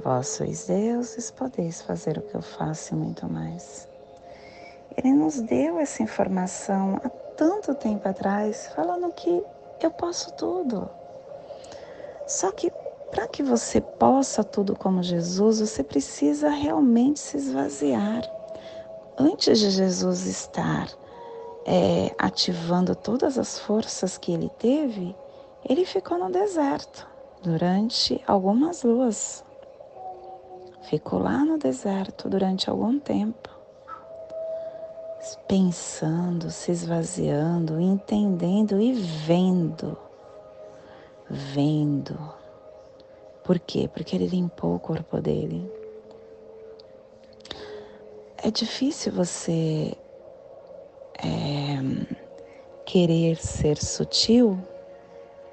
Vós 0.03 0.29
sois 0.29 0.67
deuses, 0.67 1.31
podeis 1.31 1.83
fazer 1.83 2.19
o 2.19 2.23
que 2.23 2.35
eu 2.35 2.43
faço 2.43 2.95
e 2.95 2.97
muito 2.97 3.27
mais. 3.31 3.89
Ele 4.97 5.13
nos 5.13 5.41
deu 5.41 5.79
essa 5.79 6.03
informação 6.03 7.01
há 7.03 7.09
tanto 7.09 7.75
tempo 7.75 8.09
atrás, 8.09 8.69
falando 8.75 9.13
que 9.13 9.43
eu 9.81 9.91
posso 9.91 10.33
tudo. 10.33 10.89
Só 12.27 12.51
que 12.53 12.71
para 13.11 13.29
que 13.29 13.43
você 13.43 13.81
possa 13.81 14.43
tudo 14.43 14.75
como 14.75 15.03
Jesus, 15.03 15.61
você 15.61 15.85
precisa 15.85 16.49
realmente 16.49 17.21
se 17.21 17.37
esvaziar. 17.37 18.23
Antes 19.17 19.61
de 19.61 19.71
Jesus 19.71 20.27
estar 20.27 20.89
é, 21.65 22.15
ativando 22.19 22.95
todas 22.97 23.39
as 23.39 23.59
forças 23.59 24.19
que 24.19 24.33
ele 24.33 24.51
teve, 24.59 25.15
ele 25.69 25.85
ficou 25.85 26.19
no 26.19 26.31
deserto 26.31 27.07
durante 27.43 28.21
algumas 28.27 28.83
luas. 28.83 29.45
Ficou 30.89 31.19
lá 31.19 31.45
no 31.45 31.59
deserto 31.59 32.29
durante 32.29 32.69
algum 32.69 32.99
tempo, 32.99 33.49
pensando, 35.49 36.51
se 36.51 36.71
esvaziando, 36.71 37.81
entendendo 37.81 38.81
e 38.81 38.93
vendo. 38.93 39.97
Vendo 41.29 42.19
por 43.45 43.59
quê? 43.59 43.91
Porque 43.93 44.17
ele 44.17 44.27
limpou 44.27 44.75
o 44.75 44.81
corpo 44.81 45.21
dele. 45.21 45.71
É 48.39 48.51
difícil 48.51 49.13
você 49.13 49.95
é, 51.23 51.77
querer 52.87 53.37
ser 53.37 53.77
sutil 53.77 54.59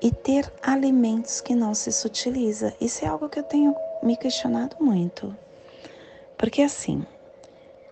e 0.02 0.10
ter 0.10 0.52
alimentos 0.62 1.41
que 1.41 1.54
não 1.54 1.74
se 1.74 1.91
sutiliza. 1.91 2.74
Isso 2.80 3.04
é 3.04 3.10
algo 3.10 3.28
que 3.28 3.39
eu 3.39 3.44
tenho 3.44 3.76
me 4.02 4.18
questionado 4.18 4.78
muito. 4.80 5.36
Porque 6.38 6.62
assim, 6.62 7.06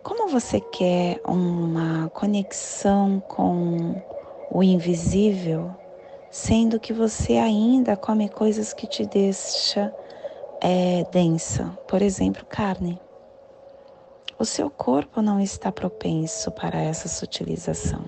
como 0.04 0.28
você 0.28 0.60
quer 0.60 1.22
uma 1.26 2.10
conexão 2.10 3.20
com 3.28 4.02
o 4.52 4.64
invisível, 4.64 5.76
sendo 6.32 6.80
que 6.80 6.94
você 6.94 7.34
ainda 7.34 7.96
come 7.96 8.30
coisas 8.30 8.74
que 8.74 8.88
te 8.88 9.06
deixa 9.06 9.94
é, 10.62 11.06
densa, 11.12 11.66
por 11.88 12.02
exemplo, 12.02 12.46
carne. 12.46 13.00
o 14.38 14.46
seu 14.46 14.70
corpo 14.70 15.22
não 15.22 15.40
está 15.40 15.72
propenso 15.72 16.50
para 16.52 16.80
essa 16.82 17.10
sutilização. 17.10 18.08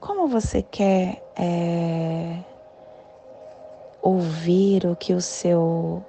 Como 0.00 0.26
você 0.26 0.62
quer 0.62 1.22
é, 1.36 2.38
ouvir 4.00 4.86
o 4.86 4.96
que 4.96 5.12
o 5.12 5.20
seu 5.20 6.02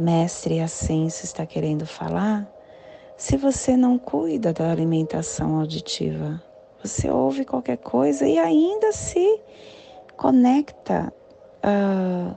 mestre 0.00 0.60
ascenso 0.60 1.24
está 1.24 1.44
querendo 1.44 1.84
falar, 1.84 2.50
se 3.16 3.36
você 3.36 3.76
não 3.76 3.98
cuida 3.98 4.52
da 4.52 4.70
alimentação 4.70 5.60
auditiva? 5.60 6.42
Você 6.82 7.10
ouve 7.10 7.44
qualquer 7.44 7.76
coisa 7.76 8.26
e 8.26 8.38
ainda 8.38 8.92
se 8.92 9.40
conecta, 10.16 11.12
uh, 11.62 12.34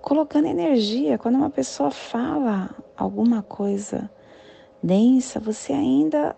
colocando 0.00 0.46
energia. 0.46 1.18
Quando 1.18 1.34
uma 1.34 1.50
pessoa 1.50 1.90
fala 1.90 2.70
alguma 2.96 3.42
coisa 3.42 4.10
densa, 4.82 5.38
você 5.38 5.74
ainda 5.74 6.34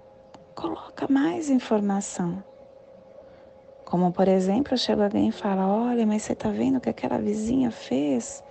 coloca 0.57 1.07
mais 1.09 1.49
informação. 1.49 2.43
Como, 3.85 4.11
por 4.11 4.27
exemplo, 4.27 4.77
chega 4.77 5.05
alguém 5.05 5.29
e 5.29 5.33
fala: 5.33 5.65
Olha, 5.65 6.05
mas 6.05 6.23
você 6.23 6.33
está 6.33 6.51
vendo 6.51 6.79
o 6.79 6.81
que 6.81 6.91
aquela 6.91 7.19
vizinha 7.19 7.71
fez? 7.71 8.43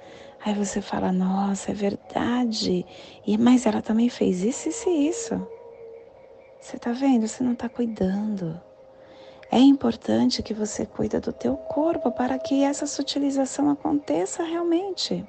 Aí 0.45 0.53
você 0.53 0.79
fala: 0.79 1.11
Nossa, 1.11 1.71
é 1.71 1.73
verdade. 1.73 2.85
E, 3.25 3.35
mas 3.35 3.65
ela 3.65 3.81
também 3.81 4.09
fez 4.09 4.43
isso, 4.43 4.69
isso 4.69 4.87
e 4.87 5.07
isso. 5.09 5.47
Você 6.61 6.75
está 6.77 6.91
vendo? 6.91 7.27
Você 7.27 7.43
não 7.43 7.53
está 7.53 7.67
cuidando. 7.67 8.61
É 9.51 9.57
importante 9.57 10.43
que 10.43 10.53
você 10.53 10.85
cuida 10.85 11.19
do 11.19 11.33
teu 11.33 11.57
corpo 11.57 12.11
para 12.11 12.37
que 12.37 12.63
essa 12.63 12.85
sutilização 12.85 13.69
aconteça 13.71 14.43
realmente. 14.43 15.25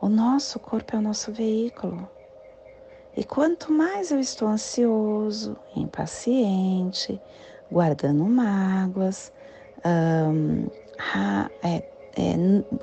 O 0.00 0.08
nosso 0.08 0.58
corpo 0.58 0.96
é 0.96 0.98
o 0.98 1.02
nosso 1.02 1.30
veículo. 1.30 2.08
E 3.14 3.24
quanto 3.24 3.72
mais 3.72 4.10
eu 4.10 4.20
estou 4.20 4.48
ansioso, 4.48 5.56
impaciente, 5.74 7.20
guardando 7.70 8.24
mágoas, 8.24 9.32
ra, 10.96 11.50
é, 11.62 11.82
é, 12.18 12.34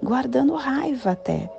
guardando 0.02 0.56
raiva 0.56 1.12
até. 1.12 1.52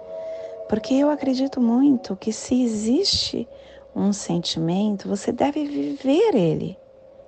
Porque 0.66 0.94
eu 0.94 1.10
acredito 1.10 1.60
muito 1.60 2.16
que 2.16 2.32
se 2.32 2.62
existe 2.62 3.46
um 3.94 4.12
sentimento, 4.12 5.08
você 5.08 5.30
deve 5.30 5.64
viver 5.66 6.34
ele. 6.34 6.78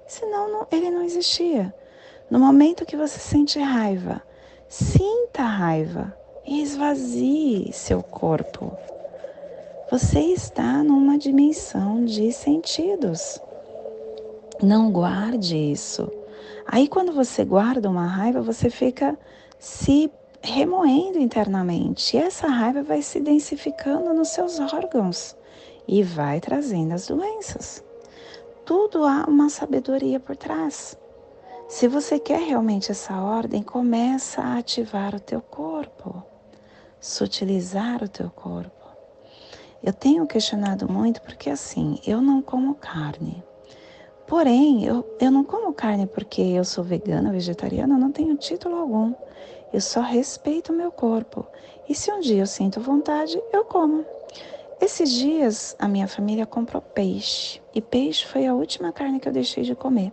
Senão 0.06 0.50
não, 0.50 0.66
ele 0.72 0.90
não 0.90 1.02
existia. 1.02 1.72
No 2.30 2.38
momento 2.38 2.86
que 2.86 2.96
você 2.96 3.18
sente 3.18 3.58
raiva, 3.58 4.22
sinta 4.68 5.42
raiva 5.42 6.16
e 6.46 6.62
esvazie 6.62 7.70
seu 7.72 8.02
corpo. 8.02 8.76
Você 9.90 10.20
está 10.20 10.82
numa 10.82 11.18
dimensão 11.18 12.04
de 12.04 12.32
sentidos. 12.32 13.40
Não 14.62 14.90
guarde 14.90 15.56
isso. 15.56 16.10
Aí, 16.66 16.88
quando 16.88 17.12
você 17.12 17.44
guarda 17.44 17.88
uma 17.88 18.06
raiva, 18.06 18.42
você 18.42 18.68
fica 18.68 19.18
se 19.58 20.10
remoendo 20.42 21.18
internamente. 21.18 22.16
E 22.16 22.20
essa 22.20 22.48
raiva 22.48 22.82
vai 22.82 23.02
se 23.02 23.20
densificando 23.20 24.12
nos 24.14 24.28
seus 24.28 24.58
órgãos 24.60 25.36
e 25.86 26.02
vai 26.02 26.40
trazendo 26.40 26.92
as 26.94 27.06
doenças. 27.06 27.84
Tudo 28.64 29.04
há 29.04 29.24
uma 29.26 29.48
sabedoria 29.48 30.20
por 30.20 30.36
trás. 30.36 30.96
Se 31.68 31.86
você 31.86 32.18
quer 32.18 32.40
realmente 32.40 32.90
essa 32.90 33.20
ordem, 33.20 33.62
começa 33.62 34.40
a 34.40 34.58
ativar 34.58 35.14
o 35.14 35.20
teu 35.20 35.40
corpo, 35.40 36.22
sutilizar 37.00 38.02
o 38.02 38.08
teu 38.08 38.30
corpo. 38.30 38.72
Eu 39.82 39.92
tenho 39.92 40.26
questionado 40.26 40.90
muito 40.90 41.22
porque 41.22 41.50
assim, 41.50 41.98
eu 42.06 42.20
não 42.20 42.42
como 42.42 42.74
carne. 42.74 43.42
Porém, 44.26 44.84
eu, 44.84 45.16
eu 45.20 45.30
não 45.30 45.44
como 45.44 45.72
carne 45.72 46.06
porque 46.06 46.42
eu 46.42 46.64
sou 46.64 46.82
vegana, 46.82 47.32
vegetariana, 47.32 47.96
não 47.96 48.12
tenho 48.12 48.36
título 48.36 48.76
algum. 48.76 49.14
Eu 49.72 49.80
só 49.80 50.00
respeito 50.00 50.72
o 50.72 50.76
meu 50.76 50.90
corpo. 50.90 51.46
E 51.88 51.94
se 51.94 52.10
um 52.10 52.20
dia 52.20 52.42
eu 52.42 52.46
sinto 52.46 52.80
vontade, 52.80 53.40
eu 53.52 53.64
como. 53.64 54.04
Esses 54.80 55.10
dias 55.10 55.76
a 55.78 55.88
minha 55.88 56.08
família 56.08 56.46
comprou 56.46 56.80
peixe. 56.80 57.60
E 57.74 57.80
peixe 57.80 58.26
foi 58.26 58.46
a 58.46 58.54
última 58.54 58.92
carne 58.92 59.20
que 59.20 59.28
eu 59.28 59.32
deixei 59.32 59.64
de 59.64 59.74
comer. 59.74 60.12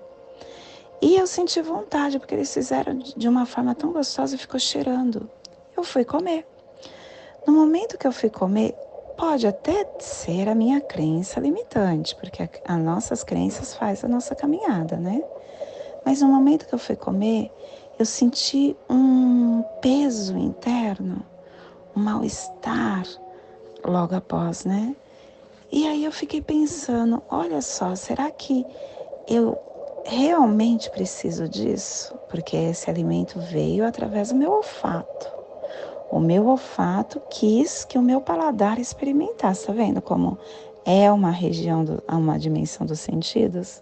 E 1.02 1.18
eu 1.18 1.28
senti 1.28 1.62
vontade, 1.62 2.20
porque 2.20 2.34
eles 2.34 2.54
fizeram 2.54 2.98
de 2.98 3.28
uma 3.28 3.46
forma 3.46 3.76
tão 3.76 3.92
gostosa 3.92 4.36
e 4.36 4.40
ficou 4.40 4.60
cheirando. 4.60 5.30
Eu 5.76 5.84
fui 5.84 6.04
comer. 6.04 6.48
No 7.46 7.54
momento 7.54 7.98
que 7.98 8.08
eu 8.08 8.12
fui 8.12 8.30
comer, 8.30 8.74
Pode 9.18 9.48
até 9.48 9.88
ser 10.00 10.50
a 10.50 10.56
minha 10.56 10.82
crença 10.82 11.40
limitante, 11.40 12.14
porque 12.16 12.50
as 12.68 12.80
nossas 12.80 13.24
crenças 13.24 13.74
faz 13.74 14.04
a 14.04 14.10
nossa 14.10 14.36
caminhada, 14.36 14.98
né? 14.98 15.24
Mas 16.06 16.22
no 16.22 16.28
momento 16.28 16.68
que 16.68 16.76
eu 16.76 16.80
fui 16.80 16.98
comer, 16.98 17.50
eu 17.98 18.06
senti 18.06 18.76
um 18.90 19.64
peso 19.82 20.38
interno, 20.38 21.26
um 21.96 22.02
mal-estar 22.02 23.06
logo 23.84 24.16
após, 24.16 24.66
né? 24.66 24.96
E 25.72 25.88
aí 25.88 26.04
eu 26.04 26.12
fiquei 26.12 26.42
pensando, 26.42 27.24
olha 27.30 27.62
só, 27.62 27.96
será 27.96 28.30
que 28.32 28.66
eu 29.28 29.58
realmente 30.06 30.90
preciso 30.90 31.48
disso? 31.48 32.14
Porque 32.30 32.56
esse 32.56 32.90
alimento 32.90 33.40
veio 33.40 33.86
através 33.86 34.30
do 34.30 34.36
meu 34.36 34.52
olfato. 34.52 35.34
O 36.12 36.20
meu 36.20 36.48
olfato 36.48 37.22
quis 37.30 37.84
que 37.84 37.98
o 37.98 38.02
meu 38.02 38.22
paladar 38.22 38.80
experimentasse, 38.80 39.68
tá 39.68 39.74
vendo 39.74 40.02
como 40.02 40.38
é 40.86 41.12
uma 41.12 41.32
região, 41.32 41.84
do, 41.84 42.04
uma 42.08 42.38
dimensão 42.38 42.86
dos 42.86 43.00
sentidos? 43.00 43.82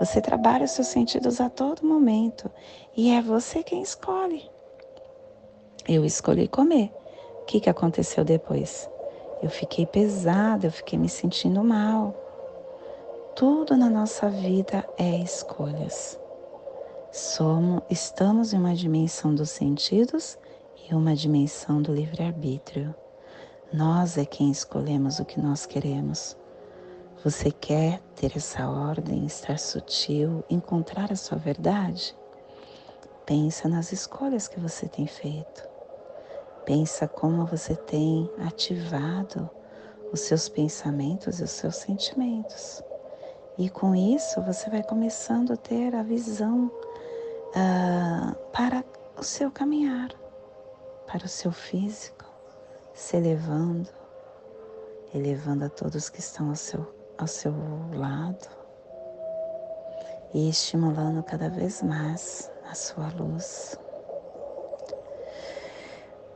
Você 0.00 0.18
trabalha 0.22 0.64
os 0.64 0.70
seus 0.70 0.86
sentidos 0.86 1.42
a 1.42 1.50
todo 1.50 1.86
momento 1.86 2.50
e 2.96 3.10
é 3.10 3.20
você 3.20 3.62
quem 3.62 3.82
escolhe. 3.82 4.50
Eu 5.86 6.06
escolhi 6.06 6.48
comer. 6.48 6.90
O 7.42 7.44
que, 7.44 7.60
que 7.60 7.68
aconteceu 7.68 8.24
depois? 8.24 8.88
Eu 9.42 9.50
fiquei 9.50 9.84
pesada, 9.84 10.66
eu 10.66 10.72
fiquei 10.72 10.98
me 10.98 11.08
sentindo 11.08 11.62
mal. 11.62 12.14
Tudo 13.36 13.76
na 13.76 13.90
nossa 13.90 14.30
vida 14.30 14.88
é 14.96 15.18
escolhas. 15.18 16.18
Somos, 17.12 17.82
estamos 17.90 18.54
em 18.54 18.58
uma 18.58 18.74
dimensão 18.74 19.34
dos 19.34 19.50
sentidos 19.50 20.38
e 20.88 20.94
uma 20.94 21.14
dimensão 21.14 21.82
do 21.82 21.92
livre-arbítrio. 21.92 22.94
Nós 23.70 24.16
é 24.16 24.24
quem 24.24 24.50
escolhemos 24.50 25.18
o 25.18 25.26
que 25.26 25.38
nós 25.38 25.66
queremos. 25.66 26.39
Você 27.24 27.50
quer 27.50 28.00
ter 28.16 28.36
essa 28.36 28.68
ordem, 28.68 29.26
estar 29.26 29.58
sutil, 29.58 30.44
encontrar 30.48 31.12
a 31.12 31.16
sua 31.16 31.36
verdade? 31.36 32.16
Pensa 33.26 33.68
nas 33.68 33.92
escolhas 33.92 34.48
que 34.48 34.58
você 34.58 34.88
tem 34.88 35.06
feito. 35.06 35.68
Pensa 36.64 37.06
como 37.06 37.46
você 37.46 37.74
tem 37.74 38.30
ativado 38.46 39.48
os 40.12 40.20
seus 40.20 40.48
pensamentos 40.48 41.40
e 41.40 41.44
os 41.44 41.50
seus 41.50 41.76
sentimentos. 41.76 42.82
E 43.58 43.68
com 43.68 43.94
isso 43.94 44.40
você 44.42 44.70
vai 44.70 44.82
começando 44.82 45.52
a 45.52 45.56
ter 45.56 45.94
a 45.94 46.02
visão 46.02 46.70
uh, 47.50 48.34
para 48.52 48.84
o 49.18 49.22
seu 49.22 49.50
caminhar 49.50 50.10
para 51.10 51.26
o 51.26 51.28
seu 51.28 51.50
físico, 51.50 52.24
se 52.94 53.16
elevando, 53.16 53.88
elevando 55.12 55.64
a 55.64 55.68
todos 55.68 56.08
que 56.08 56.20
estão 56.20 56.50
ao 56.50 56.54
seu, 56.54 56.86
ao 57.20 57.26
seu 57.26 57.52
lado 57.92 58.48
e 60.32 60.48
estimulando 60.48 61.22
cada 61.22 61.50
vez 61.50 61.82
mais 61.82 62.50
a 62.70 62.74
sua 62.74 63.08
luz, 63.10 63.78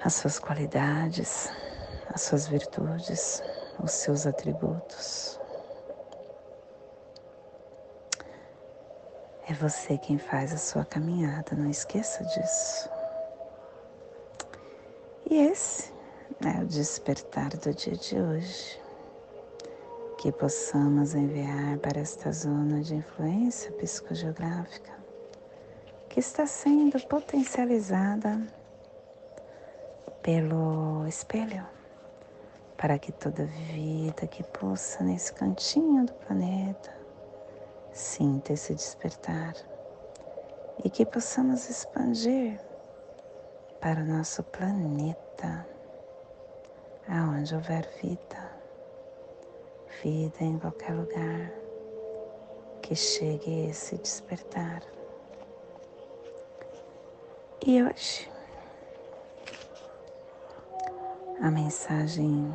as 0.02 0.14
suas 0.14 0.38
qualidades, 0.38 1.48
as 2.12 2.20
suas 2.20 2.46
virtudes, 2.48 3.42
os 3.82 3.92
seus 3.92 4.26
atributos. 4.26 5.40
É 9.48 9.54
você 9.54 9.96
quem 9.96 10.18
faz 10.18 10.52
a 10.52 10.58
sua 10.58 10.84
caminhada, 10.84 11.56
não 11.56 11.70
esqueça 11.70 12.22
disso. 12.24 12.90
E 15.30 15.34
esse 15.34 15.94
é 16.44 16.62
o 16.62 16.66
despertar 16.66 17.48
do 17.56 17.72
dia 17.72 17.96
de 17.96 18.20
hoje. 18.20 18.83
Que 20.24 20.32
possamos 20.32 21.14
enviar 21.14 21.76
para 21.80 22.00
esta 22.00 22.32
zona 22.32 22.80
de 22.80 22.94
influência 22.94 23.70
psicogeográfica 23.72 24.90
que 26.08 26.18
está 26.18 26.46
sendo 26.46 26.98
potencializada 27.06 28.40
pelo 30.22 31.06
espelho, 31.06 31.66
para 32.78 32.98
que 32.98 33.12
toda 33.12 33.44
vida 33.44 34.26
que 34.26 34.42
pulsa 34.44 35.04
nesse 35.04 35.30
cantinho 35.30 36.06
do 36.06 36.14
planeta 36.14 36.96
sinta 37.92 38.54
esse 38.54 38.74
despertar 38.74 39.52
e 40.82 40.88
que 40.88 41.04
possamos 41.04 41.68
expandir 41.68 42.58
para 43.78 44.00
o 44.00 44.06
nosso 44.06 44.42
planeta, 44.44 45.68
aonde 47.06 47.54
houver 47.54 47.86
vida, 48.02 48.43
vida 50.04 50.44
em 50.44 50.58
qualquer 50.58 50.92
lugar 50.92 51.50
que 52.82 52.94
chegue 52.94 53.70
esse 53.70 53.96
despertar. 53.96 54.82
E 57.66 57.82
hoje, 57.82 58.30
a 61.40 61.50
mensagem 61.50 62.54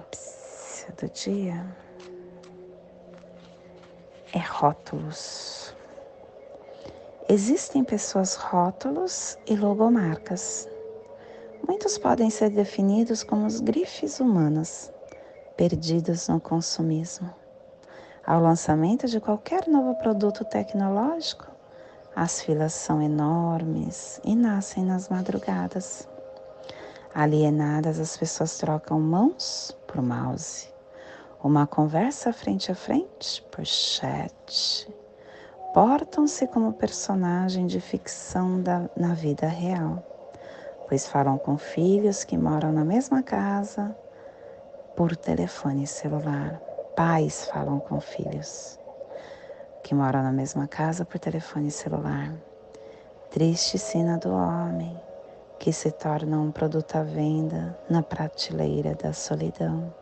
do 0.95 1.09
dia 1.09 1.65
é 4.31 4.37
rótulos. 4.37 5.75
Existem 7.27 7.83
pessoas 7.83 8.35
rótulos 8.35 9.39
e 9.47 9.55
logomarcas. 9.55 10.69
Muitos 11.67 11.97
podem 11.97 12.29
ser 12.29 12.51
definidos 12.51 13.23
como 13.23 13.47
os 13.47 13.59
grifes 13.59 14.19
humanas, 14.19 14.91
perdidos 15.57 16.27
no 16.27 16.39
consumismo. 16.39 17.38
Ao 18.29 18.39
lançamento 18.39 19.07
de 19.07 19.19
qualquer 19.19 19.67
novo 19.67 19.95
produto 19.95 20.45
tecnológico, 20.45 21.47
as 22.15 22.39
filas 22.39 22.73
são 22.73 23.01
enormes 23.01 24.21
e 24.23 24.35
nascem 24.35 24.85
nas 24.85 25.09
madrugadas. 25.09 26.07
Alienadas, 27.11 27.99
as 27.99 28.15
pessoas 28.15 28.55
trocam 28.59 28.99
mãos 28.99 29.75
por 29.87 29.99
mouse, 30.03 30.71
uma 31.43 31.65
conversa 31.65 32.31
frente 32.31 32.71
a 32.71 32.75
frente 32.75 33.41
por 33.51 33.65
chat. 33.65 34.87
Portam-se 35.73 36.45
como 36.45 36.73
personagem 36.73 37.65
de 37.65 37.81
ficção 37.81 38.61
da, 38.61 38.87
na 38.95 39.15
vida 39.15 39.47
real, 39.47 40.03
pois 40.87 41.07
falam 41.07 41.39
com 41.39 41.57
filhos 41.57 42.23
que 42.23 42.37
moram 42.37 42.71
na 42.71 42.85
mesma 42.85 43.23
casa 43.23 43.97
por 44.95 45.15
telefone 45.15 45.87
celular. 45.87 46.68
Pais 46.99 47.45
falam 47.45 47.79
com 47.79 48.01
filhos 48.01 48.77
que 49.85 49.95
moram 49.95 50.21
na 50.21 50.33
mesma 50.33 50.67
casa 50.67 51.05
por 51.05 51.17
telefone 51.17 51.71
celular. 51.71 52.33
Triste 53.31 53.77
cena 53.77 54.17
do 54.17 54.29
homem 54.29 54.99
que 55.57 55.71
se 55.71 55.93
torna 55.93 56.37
um 56.37 56.51
produto 56.51 56.97
à 56.97 57.03
venda 57.03 57.79
na 57.89 58.03
prateleira 58.03 58.95
da 58.95 59.13
solidão. 59.13 59.95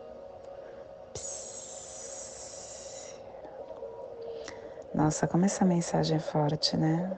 Nossa, 4.92 5.28
como 5.28 5.44
essa 5.44 5.64
mensagem 5.64 6.16
é 6.16 6.20
forte, 6.20 6.76
né? 6.76 7.16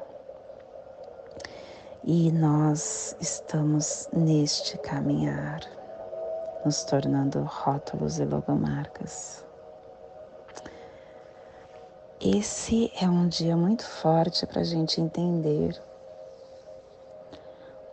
E 2.05 2.31
nós 2.33 3.16
estamos 3.19 4.11
neste 4.12 4.77
caminhar 4.77 5.61
nos 6.66 6.85
tornando 6.85 7.40
rótulos 7.45 8.19
e 8.19 8.27
logomarcas. 8.27 9.49
Esse 12.23 12.93
é 13.01 13.09
um 13.09 13.27
dia 13.29 13.57
muito 13.57 13.83
forte 13.83 14.47
para 14.47 14.61
a 14.61 14.65
gente 14.65 15.01
entender 15.01 15.83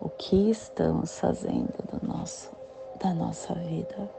o 0.02 0.10
que 0.10 0.52
estamos 0.52 1.18
fazendo 1.18 1.74
do 1.90 2.06
nosso, 2.06 2.52
da 3.00 3.14
nossa 3.14 3.54
vida. 3.54 4.12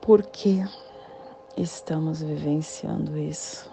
Por 0.00 0.24
que 0.24 0.64
estamos 1.56 2.22
vivenciando 2.22 3.16
isso? 3.16 3.70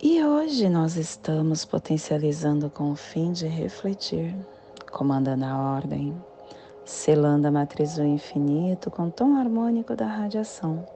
E 0.00 0.22
hoje 0.24 0.68
nós 0.68 0.94
estamos 0.94 1.64
potencializando 1.64 2.70
com 2.70 2.92
o 2.92 2.96
fim 2.96 3.32
de 3.32 3.48
refletir, 3.48 4.36
comandando 4.92 5.46
a 5.46 5.74
ordem, 5.74 6.16
selando 6.86 7.48
a 7.48 7.50
matriz 7.50 7.96
do 7.96 8.04
infinito 8.04 8.92
com 8.92 9.08
o 9.08 9.10
tom 9.10 9.36
harmônico 9.36 9.96
da 9.96 10.06
radiação, 10.06 10.86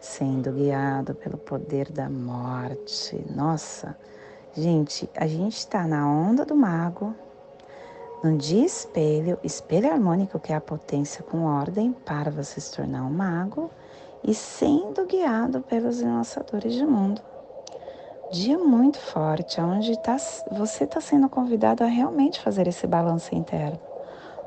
sendo 0.00 0.52
guiado 0.52 1.12
pelo 1.12 1.36
poder 1.36 1.90
da 1.90 2.08
morte. 2.08 3.20
Nossa, 3.34 3.96
gente, 4.54 5.10
a 5.16 5.26
gente 5.26 5.56
está 5.56 5.88
na 5.88 6.08
onda 6.08 6.44
do 6.44 6.54
mago, 6.54 7.12
no 8.22 8.38
dia 8.38 8.64
espelho, 8.64 9.36
espelho 9.42 9.92
harmônico 9.92 10.38
que 10.38 10.52
é 10.52 10.56
a 10.56 10.60
potência 10.60 11.24
com 11.24 11.46
ordem 11.46 11.92
para 11.92 12.30
você 12.30 12.60
se 12.60 12.72
tornar 12.72 13.02
um 13.02 13.10
mago 13.10 13.68
e 14.22 14.32
sendo 14.32 15.04
guiado 15.04 15.60
pelos 15.62 16.00
lançadores 16.00 16.74
de 16.74 16.86
mundo 16.86 17.20
dia 18.30 18.58
muito 18.58 18.98
forte, 18.98 19.60
onde 19.60 19.94
tá, 19.98 20.16
você 20.50 20.84
está 20.84 21.02
sendo 21.02 21.28
convidado 21.28 21.84
a 21.84 21.86
realmente 21.86 22.40
fazer 22.40 22.66
esse 22.66 22.86
balanço 22.86 23.34
interno. 23.34 23.91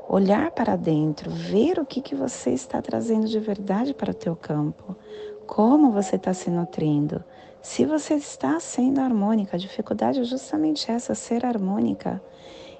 Olhar 0.08 0.50
para 0.52 0.76
dentro, 0.76 1.30
ver 1.30 1.78
o 1.78 1.84
que, 1.84 2.00
que 2.00 2.14
você 2.14 2.50
está 2.50 2.80
trazendo 2.80 3.26
de 3.26 3.40
verdade 3.40 3.92
para 3.92 4.12
o 4.12 4.14
teu 4.14 4.36
campo, 4.36 4.96
como 5.46 5.90
você 5.90 6.16
está 6.16 6.32
se 6.32 6.48
nutrindo. 6.50 7.24
Se 7.60 7.84
você 7.84 8.14
está 8.14 8.60
sendo 8.60 9.00
harmônica, 9.00 9.56
a 9.56 9.58
dificuldade 9.58 10.20
é 10.20 10.24
justamente 10.24 10.90
essa, 10.90 11.14
ser 11.14 11.44
harmônica. 11.44 12.22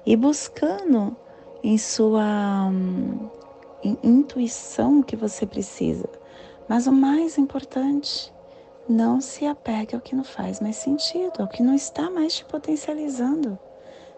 E 0.05 0.15
buscando 0.15 1.15
em 1.61 1.77
sua 1.77 2.71
em 3.83 3.97
intuição 4.03 5.03
que 5.03 5.15
você 5.15 5.45
precisa. 5.45 6.09
Mas 6.67 6.87
o 6.87 6.91
mais 6.91 7.37
importante, 7.37 8.33
não 8.87 9.19
se 9.19 9.45
apegue 9.45 9.95
ao 9.95 10.01
que 10.01 10.15
não 10.15 10.23
faz 10.23 10.59
mais 10.59 10.77
sentido, 10.77 11.41
ao 11.41 11.47
que 11.47 11.61
não 11.61 11.73
está 11.73 12.09
mais 12.09 12.35
te 12.35 12.45
potencializando. 12.45 13.57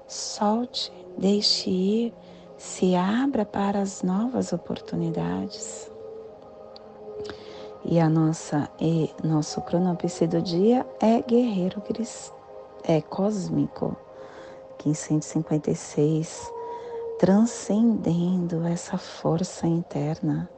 Solte, 0.08 0.91
deixe 1.17 1.69
ir, 1.69 2.13
se 2.60 2.93
abra 2.93 3.45
para 3.45 3.80
as 3.80 4.04
novas 4.04 4.52
oportunidades. 4.52 5.89
E 7.86 7.98
a 8.02 8.10
nossa 8.10 8.69
e 8.80 9.10
nosso 9.24 9.62
cronopse 9.62 10.28
do 10.28 10.41
dia 10.41 10.86
é 11.00 11.22
guerreiro 11.22 11.82
é 12.84 13.02
cósmico, 13.02 13.95
1556, 14.86 16.52
transcendendo 17.17 18.65
essa 18.67 18.98
força 18.98 19.65
interna 19.65 20.50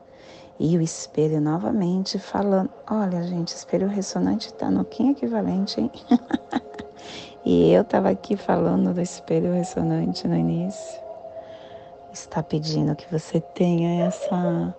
e 0.59 0.75
o 0.77 0.81
espelho 0.81 1.39
novamente 1.39 2.17
falando: 2.17 2.71
Olha, 2.89 3.21
gente, 3.21 3.49
espelho 3.49 3.87
ressonante 3.87 4.47
está 4.47 4.71
no 4.71 4.83
Kim 4.85 5.11
equivalente, 5.11 5.79
hein? 5.79 5.91
e 7.45 7.71
eu 7.71 7.83
estava 7.83 8.09
aqui 8.09 8.35
falando 8.35 8.91
do 8.91 9.01
espelho 9.01 9.53
ressonante 9.53 10.27
no 10.27 10.35
início. 10.35 11.10
Está 12.11 12.43
pedindo 12.43 12.95
que 12.95 13.09
você 13.11 13.39
tenha 13.39 14.05
essa 14.05 14.75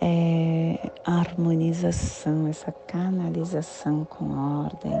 é, 0.00 0.90
harmonização, 1.04 2.48
essa 2.48 2.72
canalização 2.72 4.04
com 4.04 4.64
ordem. 4.64 4.92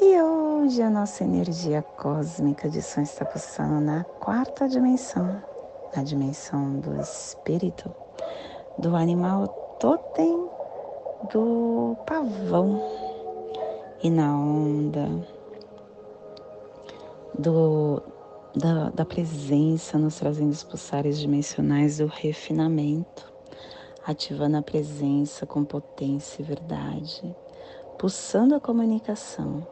E 0.00 0.20
hoje 0.20 0.82
a 0.82 0.90
nossa 0.90 1.24
energia 1.24 1.82
cósmica 1.82 2.68
de 2.68 2.80
som 2.80 3.02
está 3.02 3.24
passando 3.24 3.80
na 3.80 4.04
quarta 4.04 4.68
dimensão, 4.68 5.42
na 5.94 6.02
dimensão 6.02 6.80
do 6.80 6.98
espírito 7.00 7.92
do 8.78 8.94
animal 8.94 9.48
totem 9.78 10.48
do 11.32 11.96
pavão 12.06 12.82
e 14.02 14.10
na 14.10 14.36
onda 14.36 15.08
do, 17.38 18.02
da, 18.56 18.88
da 18.88 19.04
presença 19.04 19.98
nos 19.98 20.16
trazendo 20.16 20.50
os 20.50 20.64
pulsares 20.64 21.18
dimensionais 21.18 21.98
do 21.98 22.06
refinamento, 22.06 23.30
ativando 24.04 24.56
a 24.56 24.62
presença 24.62 25.44
com 25.44 25.62
potência 25.62 26.40
e 26.40 26.44
verdade, 26.44 27.36
pulsando 27.98 28.54
a 28.54 28.60
comunicação 28.60 29.66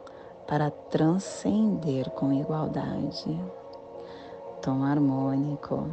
para 0.47 0.69
transcender 0.69 2.11
com 2.11 2.31
igualdade. 2.31 3.41
Tom 4.61 4.83
harmônico 4.83 5.89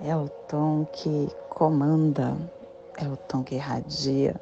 é 0.00 0.16
o 0.16 0.28
tom 0.48 0.86
que 0.92 1.28
comanda, 1.50 2.36
é 2.96 3.08
o 3.08 3.16
tom 3.16 3.42
que 3.42 3.56
irradia, 3.56 4.40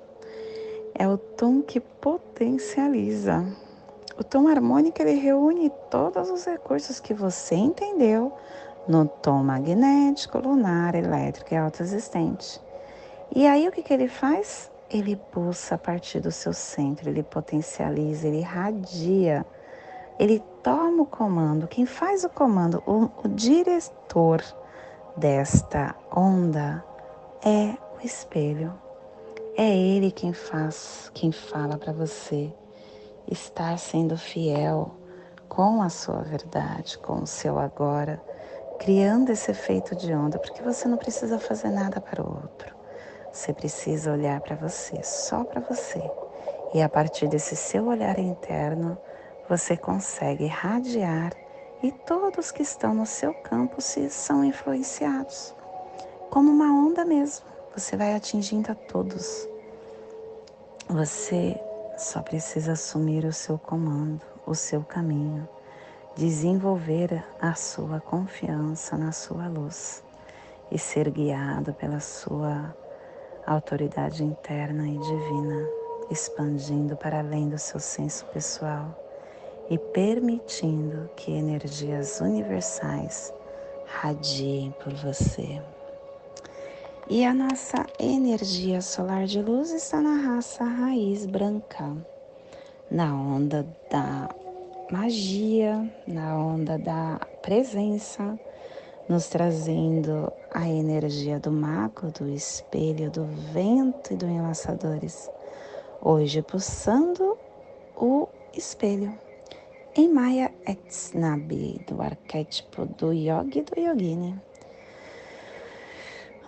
é 0.95 1.09
o 1.09 1.17
tom 1.17 1.63
que 1.63 1.81
potencializa. 1.81 3.47
O 4.23 4.25
tom 4.25 4.47
harmônico 4.47 5.03
ele 5.03 5.19
reúne 5.19 5.69
todos 5.91 6.31
os 6.31 6.45
recursos 6.45 7.01
que 7.01 7.13
você 7.13 7.57
entendeu 7.57 8.33
no 8.87 9.05
tom 9.05 9.43
magnético, 9.43 10.39
lunar, 10.39 10.95
elétrico 10.95 11.53
e 11.53 11.57
autoexistente. 11.57 12.63
E 13.35 13.49
aí 13.49 13.67
o 13.67 13.73
que, 13.73 13.83
que 13.83 13.93
ele 13.93 14.07
faz? 14.07 14.71
Ele 14.89 15.17
pulsa 15.17 15.75
a 15.75 15.79
partir 15.79 16.21
do 16.21 16.31
seu 16.31 16.53
centro, 16.53 17.11
ele 17.11 17.25
potencializa, 17.25 18.29
ele 18.29 18.39
irradia, 18.39 19.45
ele 20.21 20.41
toma 20.63 21.03
o 21.03 21.07
comando. 21.07 21.67
Quem 21.67 21.85
faz 21.85 22.23
o 22.23 22.29
comando, 22.29 22.81
o, 22.87 23.11
o 23.25 23.29
diretor 23.29 24.41
desta 25.17 25.97
onda 26.15 26.85
é 27.45 27.77
o 27.97 28.07
espelho. 28.07 28.73
É 29.57 29.77
ele 29.77 30.13
quem 30.13 30.33
faz, 30.33 31.11
quem 31.13 31.33
fala 31.33 31.77
para 31.77 31.93
você 31.93 32.55
estar 33.31 33.79
sendo 33.79 34.17
fiel 34.17 34.91
com 35.49 35.83
a 35.83 35.89
sua 35.89 36.23
verdade, 36.23 36.99
com 36.99 37.23
o 37.23 37.27
seu 37.27 37.59
agora, 37.59 38.23
criando 38.79 39.31
esse 39.31 39.51
efeito 39.51 39.95
de 39.95 40.13
onda, 40.15 40.39
porque 40.39 40.63
você 40.63 40.89
não 40.89 40.97
precisa 40.97 41.39
fazer 41.39 41.71
nada 41.71 42.01
para 42.01 42.23
o 42.23 42.27
outro. 42.27 42.75
Você 43.33 43.53
precisa 43.53 44.13
olhar 44.13 44.41
para 44.41 44.57
você, 44.57 45.03
só 45.03 45.45
para 45.45 45.61
você. 45.61 46.03
E 46.75 46.83
a 46.83 46.89
partir 46.89 47.29
desse 47.29 47.55
seu 47.55 47.87
olhar 47.87 48.19
interno, 48.19 48.97
você 49.49 49.77
consegue 49.77 50.47
radiar 50.47 51.33
e 51.83 51.93
todos 51.93 52.51
que 52.51 52.63
estão 52.63 52.95
no 52.95 53.05
seu 53.05 53.35
campo 53.35 53.81
se 53.81 54.09
são 54.09 54.45
influenciados. 54.45 55.55
Como 56.31 56.51
uma 56.51 56.73
onda 56.73 57.05
mesmo, 57.05 57.45
você 57.75 57.97
vai 57.97 58.15
atingindo 58.15 58.73
a 58.73 58.75
todos. 58.75 59.49
Você 60.89 61.61
só 61.97 62.23
precisa 62.23 62.73
assumir 62.73 63.25
o 63.25 63.33
seu 63.33 63.59
comando, 63.59 64.23
o 64.47 64.55
seu 64.55 64.83
caminho, 64.83 65.49
desenvolver 66.17 67.25
a 67.41 67.55
sua 67.55 68.01
confiança 68.01 68.97
na 68.97 69.13
sua 69.13 69.49
luz 69.49 70.03
e 70.71 70.79
ser 70.79 71.11
guiado 71.11 71.73
pela 71.75 72.01
sua 72.01 72.75
autoridade 73.47 74.25
interna 74.25 74.87
e 74.87 74.99
divina, 74.99 75.69
expandindo 76.11 76.97
para 76.97 77.19
além 77.19 77.49
do 77.49 77.59
seu 77.59 77.81
senso 77.81 78.25
pessoal 78.27 78.99
e 79.69 79.79
permitindo 79.79 81.09
que 81.17 81.33
energias 81.33 82.21
universais 82.21 83.33
radiem 83.87 84.75
por 84.83 84.93
você. 84.95 85.61
E 87.11 87.25
a 87.25 87.35
nossa 87.35 87.85
energia 87.99 88.81
solar 88.81 89.27
de 89.27 89.43
luz 89.43 89.73
está 89.73 90.01
na 90.01 90.15
raça 90.15 90.63
raiz 90.63 91.27
branca, 91.27 91.97
na 92.89 93.13
onda 93.13 93.67
da 93.91 94.29
magia, 94.91 95.93
na 96.07 96.39
onda 96.39 96.79
da 96.79 97.21
presença, 97.43 98.39
nos 99.09 99.27
trazendo 99.27 100.33
a 100.53 100.69
energia 100.69 101.41
do 101.41 101.51
mago, 101.51 102.13
do 102.13 102.31
espelho, 102.31 103.11
do 103.11 103.25
vento 103.53 104.13
e 104.13 104.17
do 104.17 104.27
enlaçadores. 104.27 105.29
Hoje 106.01 106.41
pulsando 106.41 107.37
o 107.97 108.29
espelho. 108.57 109.13
Em 109.97 110.09
Maya 110.09 110.53
Etsnabi, 110.67 111.85
do 111.87 112.01
arquétipo 112.01 112.87
do 112.87 113.13
yogi 113.13 113.59
e 113.59 113.63
do 113.63 113.81
yogini. 113.81 114.41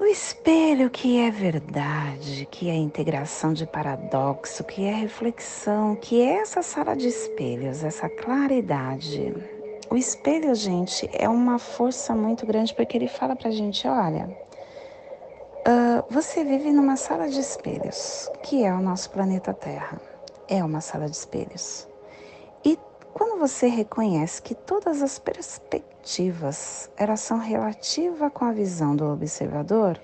O 0.01 0.05
espelho 0.07 0.91
que 0.91 1.21
é 1.21 1.31
verdade, 1.31 2.49
que 2.51 2.69
é 2.69 2.75
integração 2.75 3.53
de 3.53 3.65
paradoxo, 3.65 4.65
que 4.65 4.85
é 4.85 4.93
reflexão, 4.93 5.95
que 5.95 6.21
é 6.21 6.39
essa 6.39 6.63
sala 6.63 6.97
de 6.97 7.07
espelhos, 7.07 7.85
essa 7.85 8.09
claridade. 8.09 9.33
O 9.89 9.97
espelho, 9.97 10.53
gente, 10.53 11.09
é 11.13 11.29
uma 11.29 11.61
força 11.61 12.13
muito 12.13 12.45
grande 12.45 12.75
porque 12.75 12.97
ele 12.97 13.07
fala 13.07 13.37
pra 13.37 13.53
gente: 13.53 13.87
olha, 13.87 14.37
uh, 15.61 16.05
você 16.13 16.43
vive 16.45 16.73
numa 16.73 16.97
sala 16.97 17.29
de 17.29 17.39
espelhos, 17.39 18.29
que 18.43 18.65
é 18.65 18.75
o 18.75 18.81
nosso 18.81 19.11
planeta 19.11 19.55
Terra. 19.55 20.01
É 20.49 20.63
uma 20.65 20.81
sala 20.81 21.09
de 21.09 21.17
espelhos. 21.17 21.87
Quando 23.15 23.39
você 23.39 23.69
reconhece 23.69 24.43
que 24.43 24.57
todas 24.57 25.01
as 25.01 25.21
perspectivas 25.21 26.91
elas 26.97 27.21
são 27.21 27.39
relativas 27.39 28.33
com 28.33 28.45
a 28.45 28.51
visão 28.51 28.97
do 28.97 29.05
observador, 29.07 30.01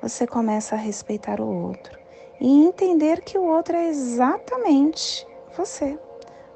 você 0.00 0.28
começa 0.28 0.76
a 0.76 0.78
respeitar 0.78 1.40
o 1.40 1.66
outro 1.66 1.98
e 2.40 2.64
entender 2.64 3.22
que 3.22 3.36
o 3.36 3.42
outro 3.42 3.74
é 3.74 3.88
exatamente 3.88 5.26
você. 5.56 5.98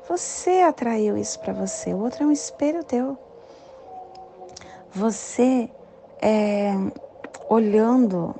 Você 0.08 0.60
atraiu 0.60 1.16
isso 1.16 1.40
para 1.40 1.52
você, 1.52 1.92
o 1.92 1.98
outro 1.98 2.22
é 2.22 2.26
um 2.28 2.32
espelho 2.32 2.84
teu. 2.84 3.18
Você 4.92 5.68
é, 6.22 6.72
olhando 7.48 8.32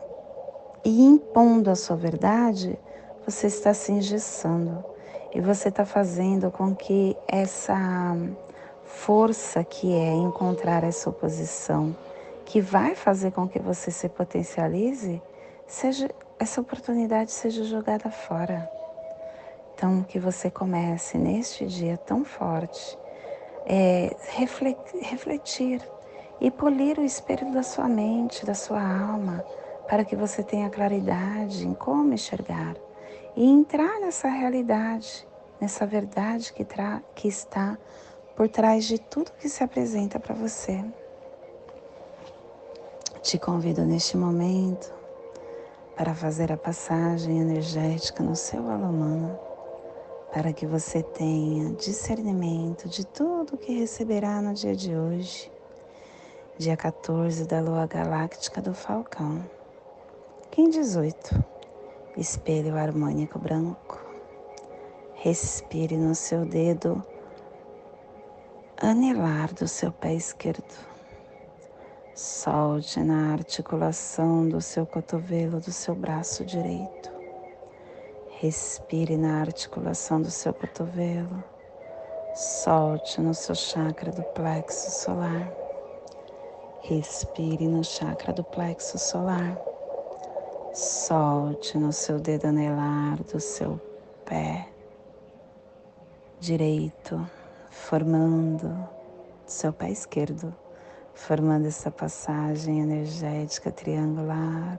e 0.84 1.04
impondo 1.04 1.68
a 1.68 1.74
sua 1.74 1.96
verdade, 1.96 2.78
você 3.26 3.48
está 3.48 3.74
se 3.74 3.90
engessando 3.90 4.89
e 5.32 5.40
você 5.40 5.68
está 5.68 5.84
fazendo 5.84 6.50
com 6.50 6.74
que 6.74 7.16
essa 7.28 8.16
força 8.84 9.62
que 9.62 9.92
é 9.92 10.12
encontrar 10.12 10.82
essa 10.82 11.08
oposição, 11.08 11.96
que 12.44 12.60
vai 12.60 12.94
fazer 12.94 13.30
com 13.30 13.48
que 13.48 13.60
você 13.60 13.90
se 13.90 14.08
potencialize, 14.08 15.22
seja 15.66 16.10
essa 16.38 16.60
oportunidade 16.60 17.30
seja 17.30 17.64
jogada 17.64 18.10
fora. 18.10 18.68
Então, 19.74 20.02
que 20.02 20.18
você 20.18 20.50
comece 20.50 21.16
neste 21.16 21.66
dia 21.66 21.96
tão 21.96 22.24
forte, 22.24 22.98
é, 23.66 24.14
refletir 25.00 25.80
e 26.40 26.50
polir 26.50 26.98
o 26.98 27.04
espelho 27.04 27.52
da 27.52 27.62
sua 27.62 27.88
mente, 27.88 28.44
da 28.44 28.54
sua 28.54 28.80
alma, 28.80 29.44
para 29.86 30.04
que 30.04 30.16
você 30.16 30.42
tenha 30.42 30.68
claridade 30.70 31.66
em 31.66 31.74
como 31.74 32.12
enxergar 32.14 32.74
e 33.40 33.44
entrar 33.46 33.98
nessa 34.00 34.28
realidade, 34.28 35.26
nessa 35.58 35.86
verdade 35.86 36.52
que, 36.52 36.66
que 37.14 37.26
está 37.26 37.78
por 38.36 38.50
trás 38.50 38.84
de 38.84 38.98
tudo 38.98 39.32
que 39.32 39.48
se 39.48 39.64
apresenta 39.64 40.20
para 40.20 40.34
você. 40.34 40.84
Te 43.22 43.38
convido 43.38 43.82
neste 43.86 44.14
momento 44.14 44.92
para 45.96 46.14
fazer 46.14 46.52
a 46.52 46.56
passagem 46.58 47.40
energética 47.40 48.22
no 48.22 48.36
seu 48.36 48.70
alô 48.70 48.92
para 50.30 50.52
que 50.52 50.66
você 50.66 51.02
tenha 51.02 51.72
discernimento 51.72 52.90
de 52.90 53.06
tudo 53.06 53.56
que 53.56 53.72
receberá 53.72 54.42
no 54.42 54.52
dia 54.52 54.76
de 54.76 54.94
hoje, 54.94 55.50
dia 56.58 56.76
14 56.76 57.46
da 57.46 57.62
lua 57.62 57.86
galáctica 57.86 58.60
do 58.60 58.74
Falcão. 58.74 59.42
Kim 60.50 60.68
18 60.68 61.49
espelho 62.20 62.76
harmônico 62.76 63.38
branco. 63.38 63.98
Respire 65.14 65.96
no 65.96 66.14
seu 66.14 66.44
dedo 66.44 67.02
anelar 68.76 69.54
do 69.54 69.66
seu 69.66 69.90
pé 69.90 70.12
esquerdo. 70.12 70.74
Solte 72.14 73.00
na 73.00 73.32
articulação 73.32 74.46
do 74.46 74.60
seu 74.60 74.84
cotovelo 74.84 75.60
do 75.60 75.72
seu 75.72 75.94
braço 75.94 76.44
direito. 76.44 77.10
Respire 78.38 79.16
na 79.16 79.40
articulação 79.40 80.20
do 80.20 80.30
seu 80.30 80.52
cotovelo. 80.52 81.42
Solte 82.34 83.18
no 83.18 83.32
seu 83.32 83.54
chakra 83.54 84.12
do 84.12 84.22
plexo 84.34 84.90
solar. 84.90 85.50
Respire 86.82 87.66
no 87.66 87.82
chakra 87.82 88.30
do 88.32 88.44
plexo 88.44 88.98
solar. 88.98 89.69
Solte 90.72 91.76
no 91.76 91.92
seu 91.92 92.20
dedo 92.20 92.46
anelar 92.46 93.20
do 93.24 93.40
seu 93.40 93.80
pé 94.24 94.68
direito, 96.38 97.28
formando 97.72 98.88
seu 99.44 99.72
pé 99.72 99.90
esquerdo, 99.90 100.54
formando 101.12 101.66
essa 101.66 101.90
passagem 101.90 102.78
energética 102.78 103.72
triangular 103.72 104.78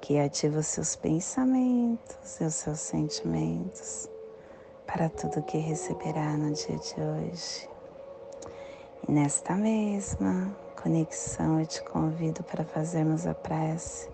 que 0.00 0.18
ativa 0.18 0.60
os 0.60 0.68
seus 0.68 0.96
pensamentos 0.96 2.40
e 2.40 2.44
os 2.44 2.54
seus 2.54 2.80
sentimentos 2.80 4.08
para 4.86 5.10
tudo 5.10 5.42
que 5.42 5.58
receberá 5.58 6.34
no 6.38 6.50
dia 6.54 6.78
de 6.78 6.94
hoje. 6.98 7.68
E 9.06 9.12
nesta 9.12 9.54
mesma 9.54 10.56
conexão 10.82 11.60
eu 11.60 11.66
te 11.66 11.82
convido 11.82 12.42
para 12.42 12.64
fazermos 12.64 13.26
a 13.26 13.34
prece 13.34 14.13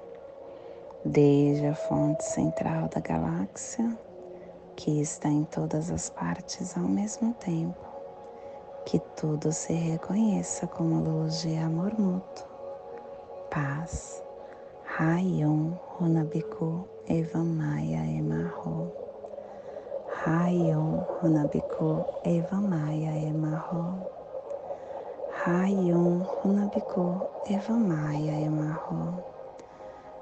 desde 1.05 1.67
a 1.67 1.75
fonte 1.75 2.23
central 2.23 2.87
da 2.89 3.01
galáxia, 3.01 3.97
que 4.75 5.01
está 5.01 5.29
em 5.29 5.43
todas 5.45 5.89
as 5.91 6.09
partes 6.09 6.77
ao 6.77 6.83
mesmo 6.83 7.33
tempo, 7.35 7.85
que 8.85 8.99
tudo 9.15 9.51
se 9.51 9.73
reconheça 9.73 10.67
como 10.67 11.03
luz 11.03 11.41
de 11.41 11.57
amor 11.57 11.97
mútuo, 11.99 12.45
paz, 13.49 14.23
Rayon 14.97 15.73
Runabiku 15.97 16.85
Evamaya 17.07 18.03
Emarro. 18.05 18.91
Rayon 20.23 21.01
Runabiku 21.17 22.05
Eva 22.23 22.61
Maia 22.61 23.15
Emarro. 23.17 24.05
Rayon 25.45 26.21
Runabiku 26.43 27.25
Eva 27.49 27.73
Maia 27.73 28.45
Emarro. 28.45 29.30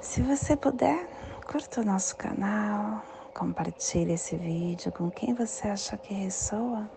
Se 0.00 0.22
você 0.22 0.56
puder, 0.56 1.08
curta 1.44 1.80
o 1.80 1.84
nosso 1.84 2.16
canal, 2.16 3.02
compartilhe 3.34 4.12
esse 4.12 4.36
vídeo 4.36 4.92
com 4.92 5.10
quem 5.10 5.34
você 5.34 5.66
acha 5.66 5.96
que 5.96 6.14
ressoa 6.14 6.88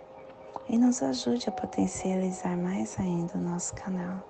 e 0.70 0.78
nos 0.78 1.02
ajude 1.02 1.50
a 1.50 1.52
potencializar 1.52 2.56
mais 2.56 3.00
ainda 3.00 3.40
o 3.40 3.42
nosso 3.42 3.74
canal. 3.74 4.24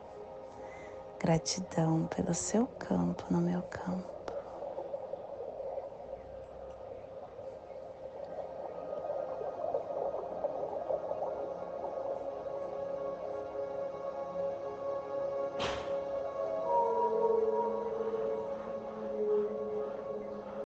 Gratidão 1.20 2.08
pelo 2.16 2.34
seu 2.34 2.66
campo 2.66 3.26
no 3.30 3.42
meu 3.42 3.62
campo. 3.64 4.21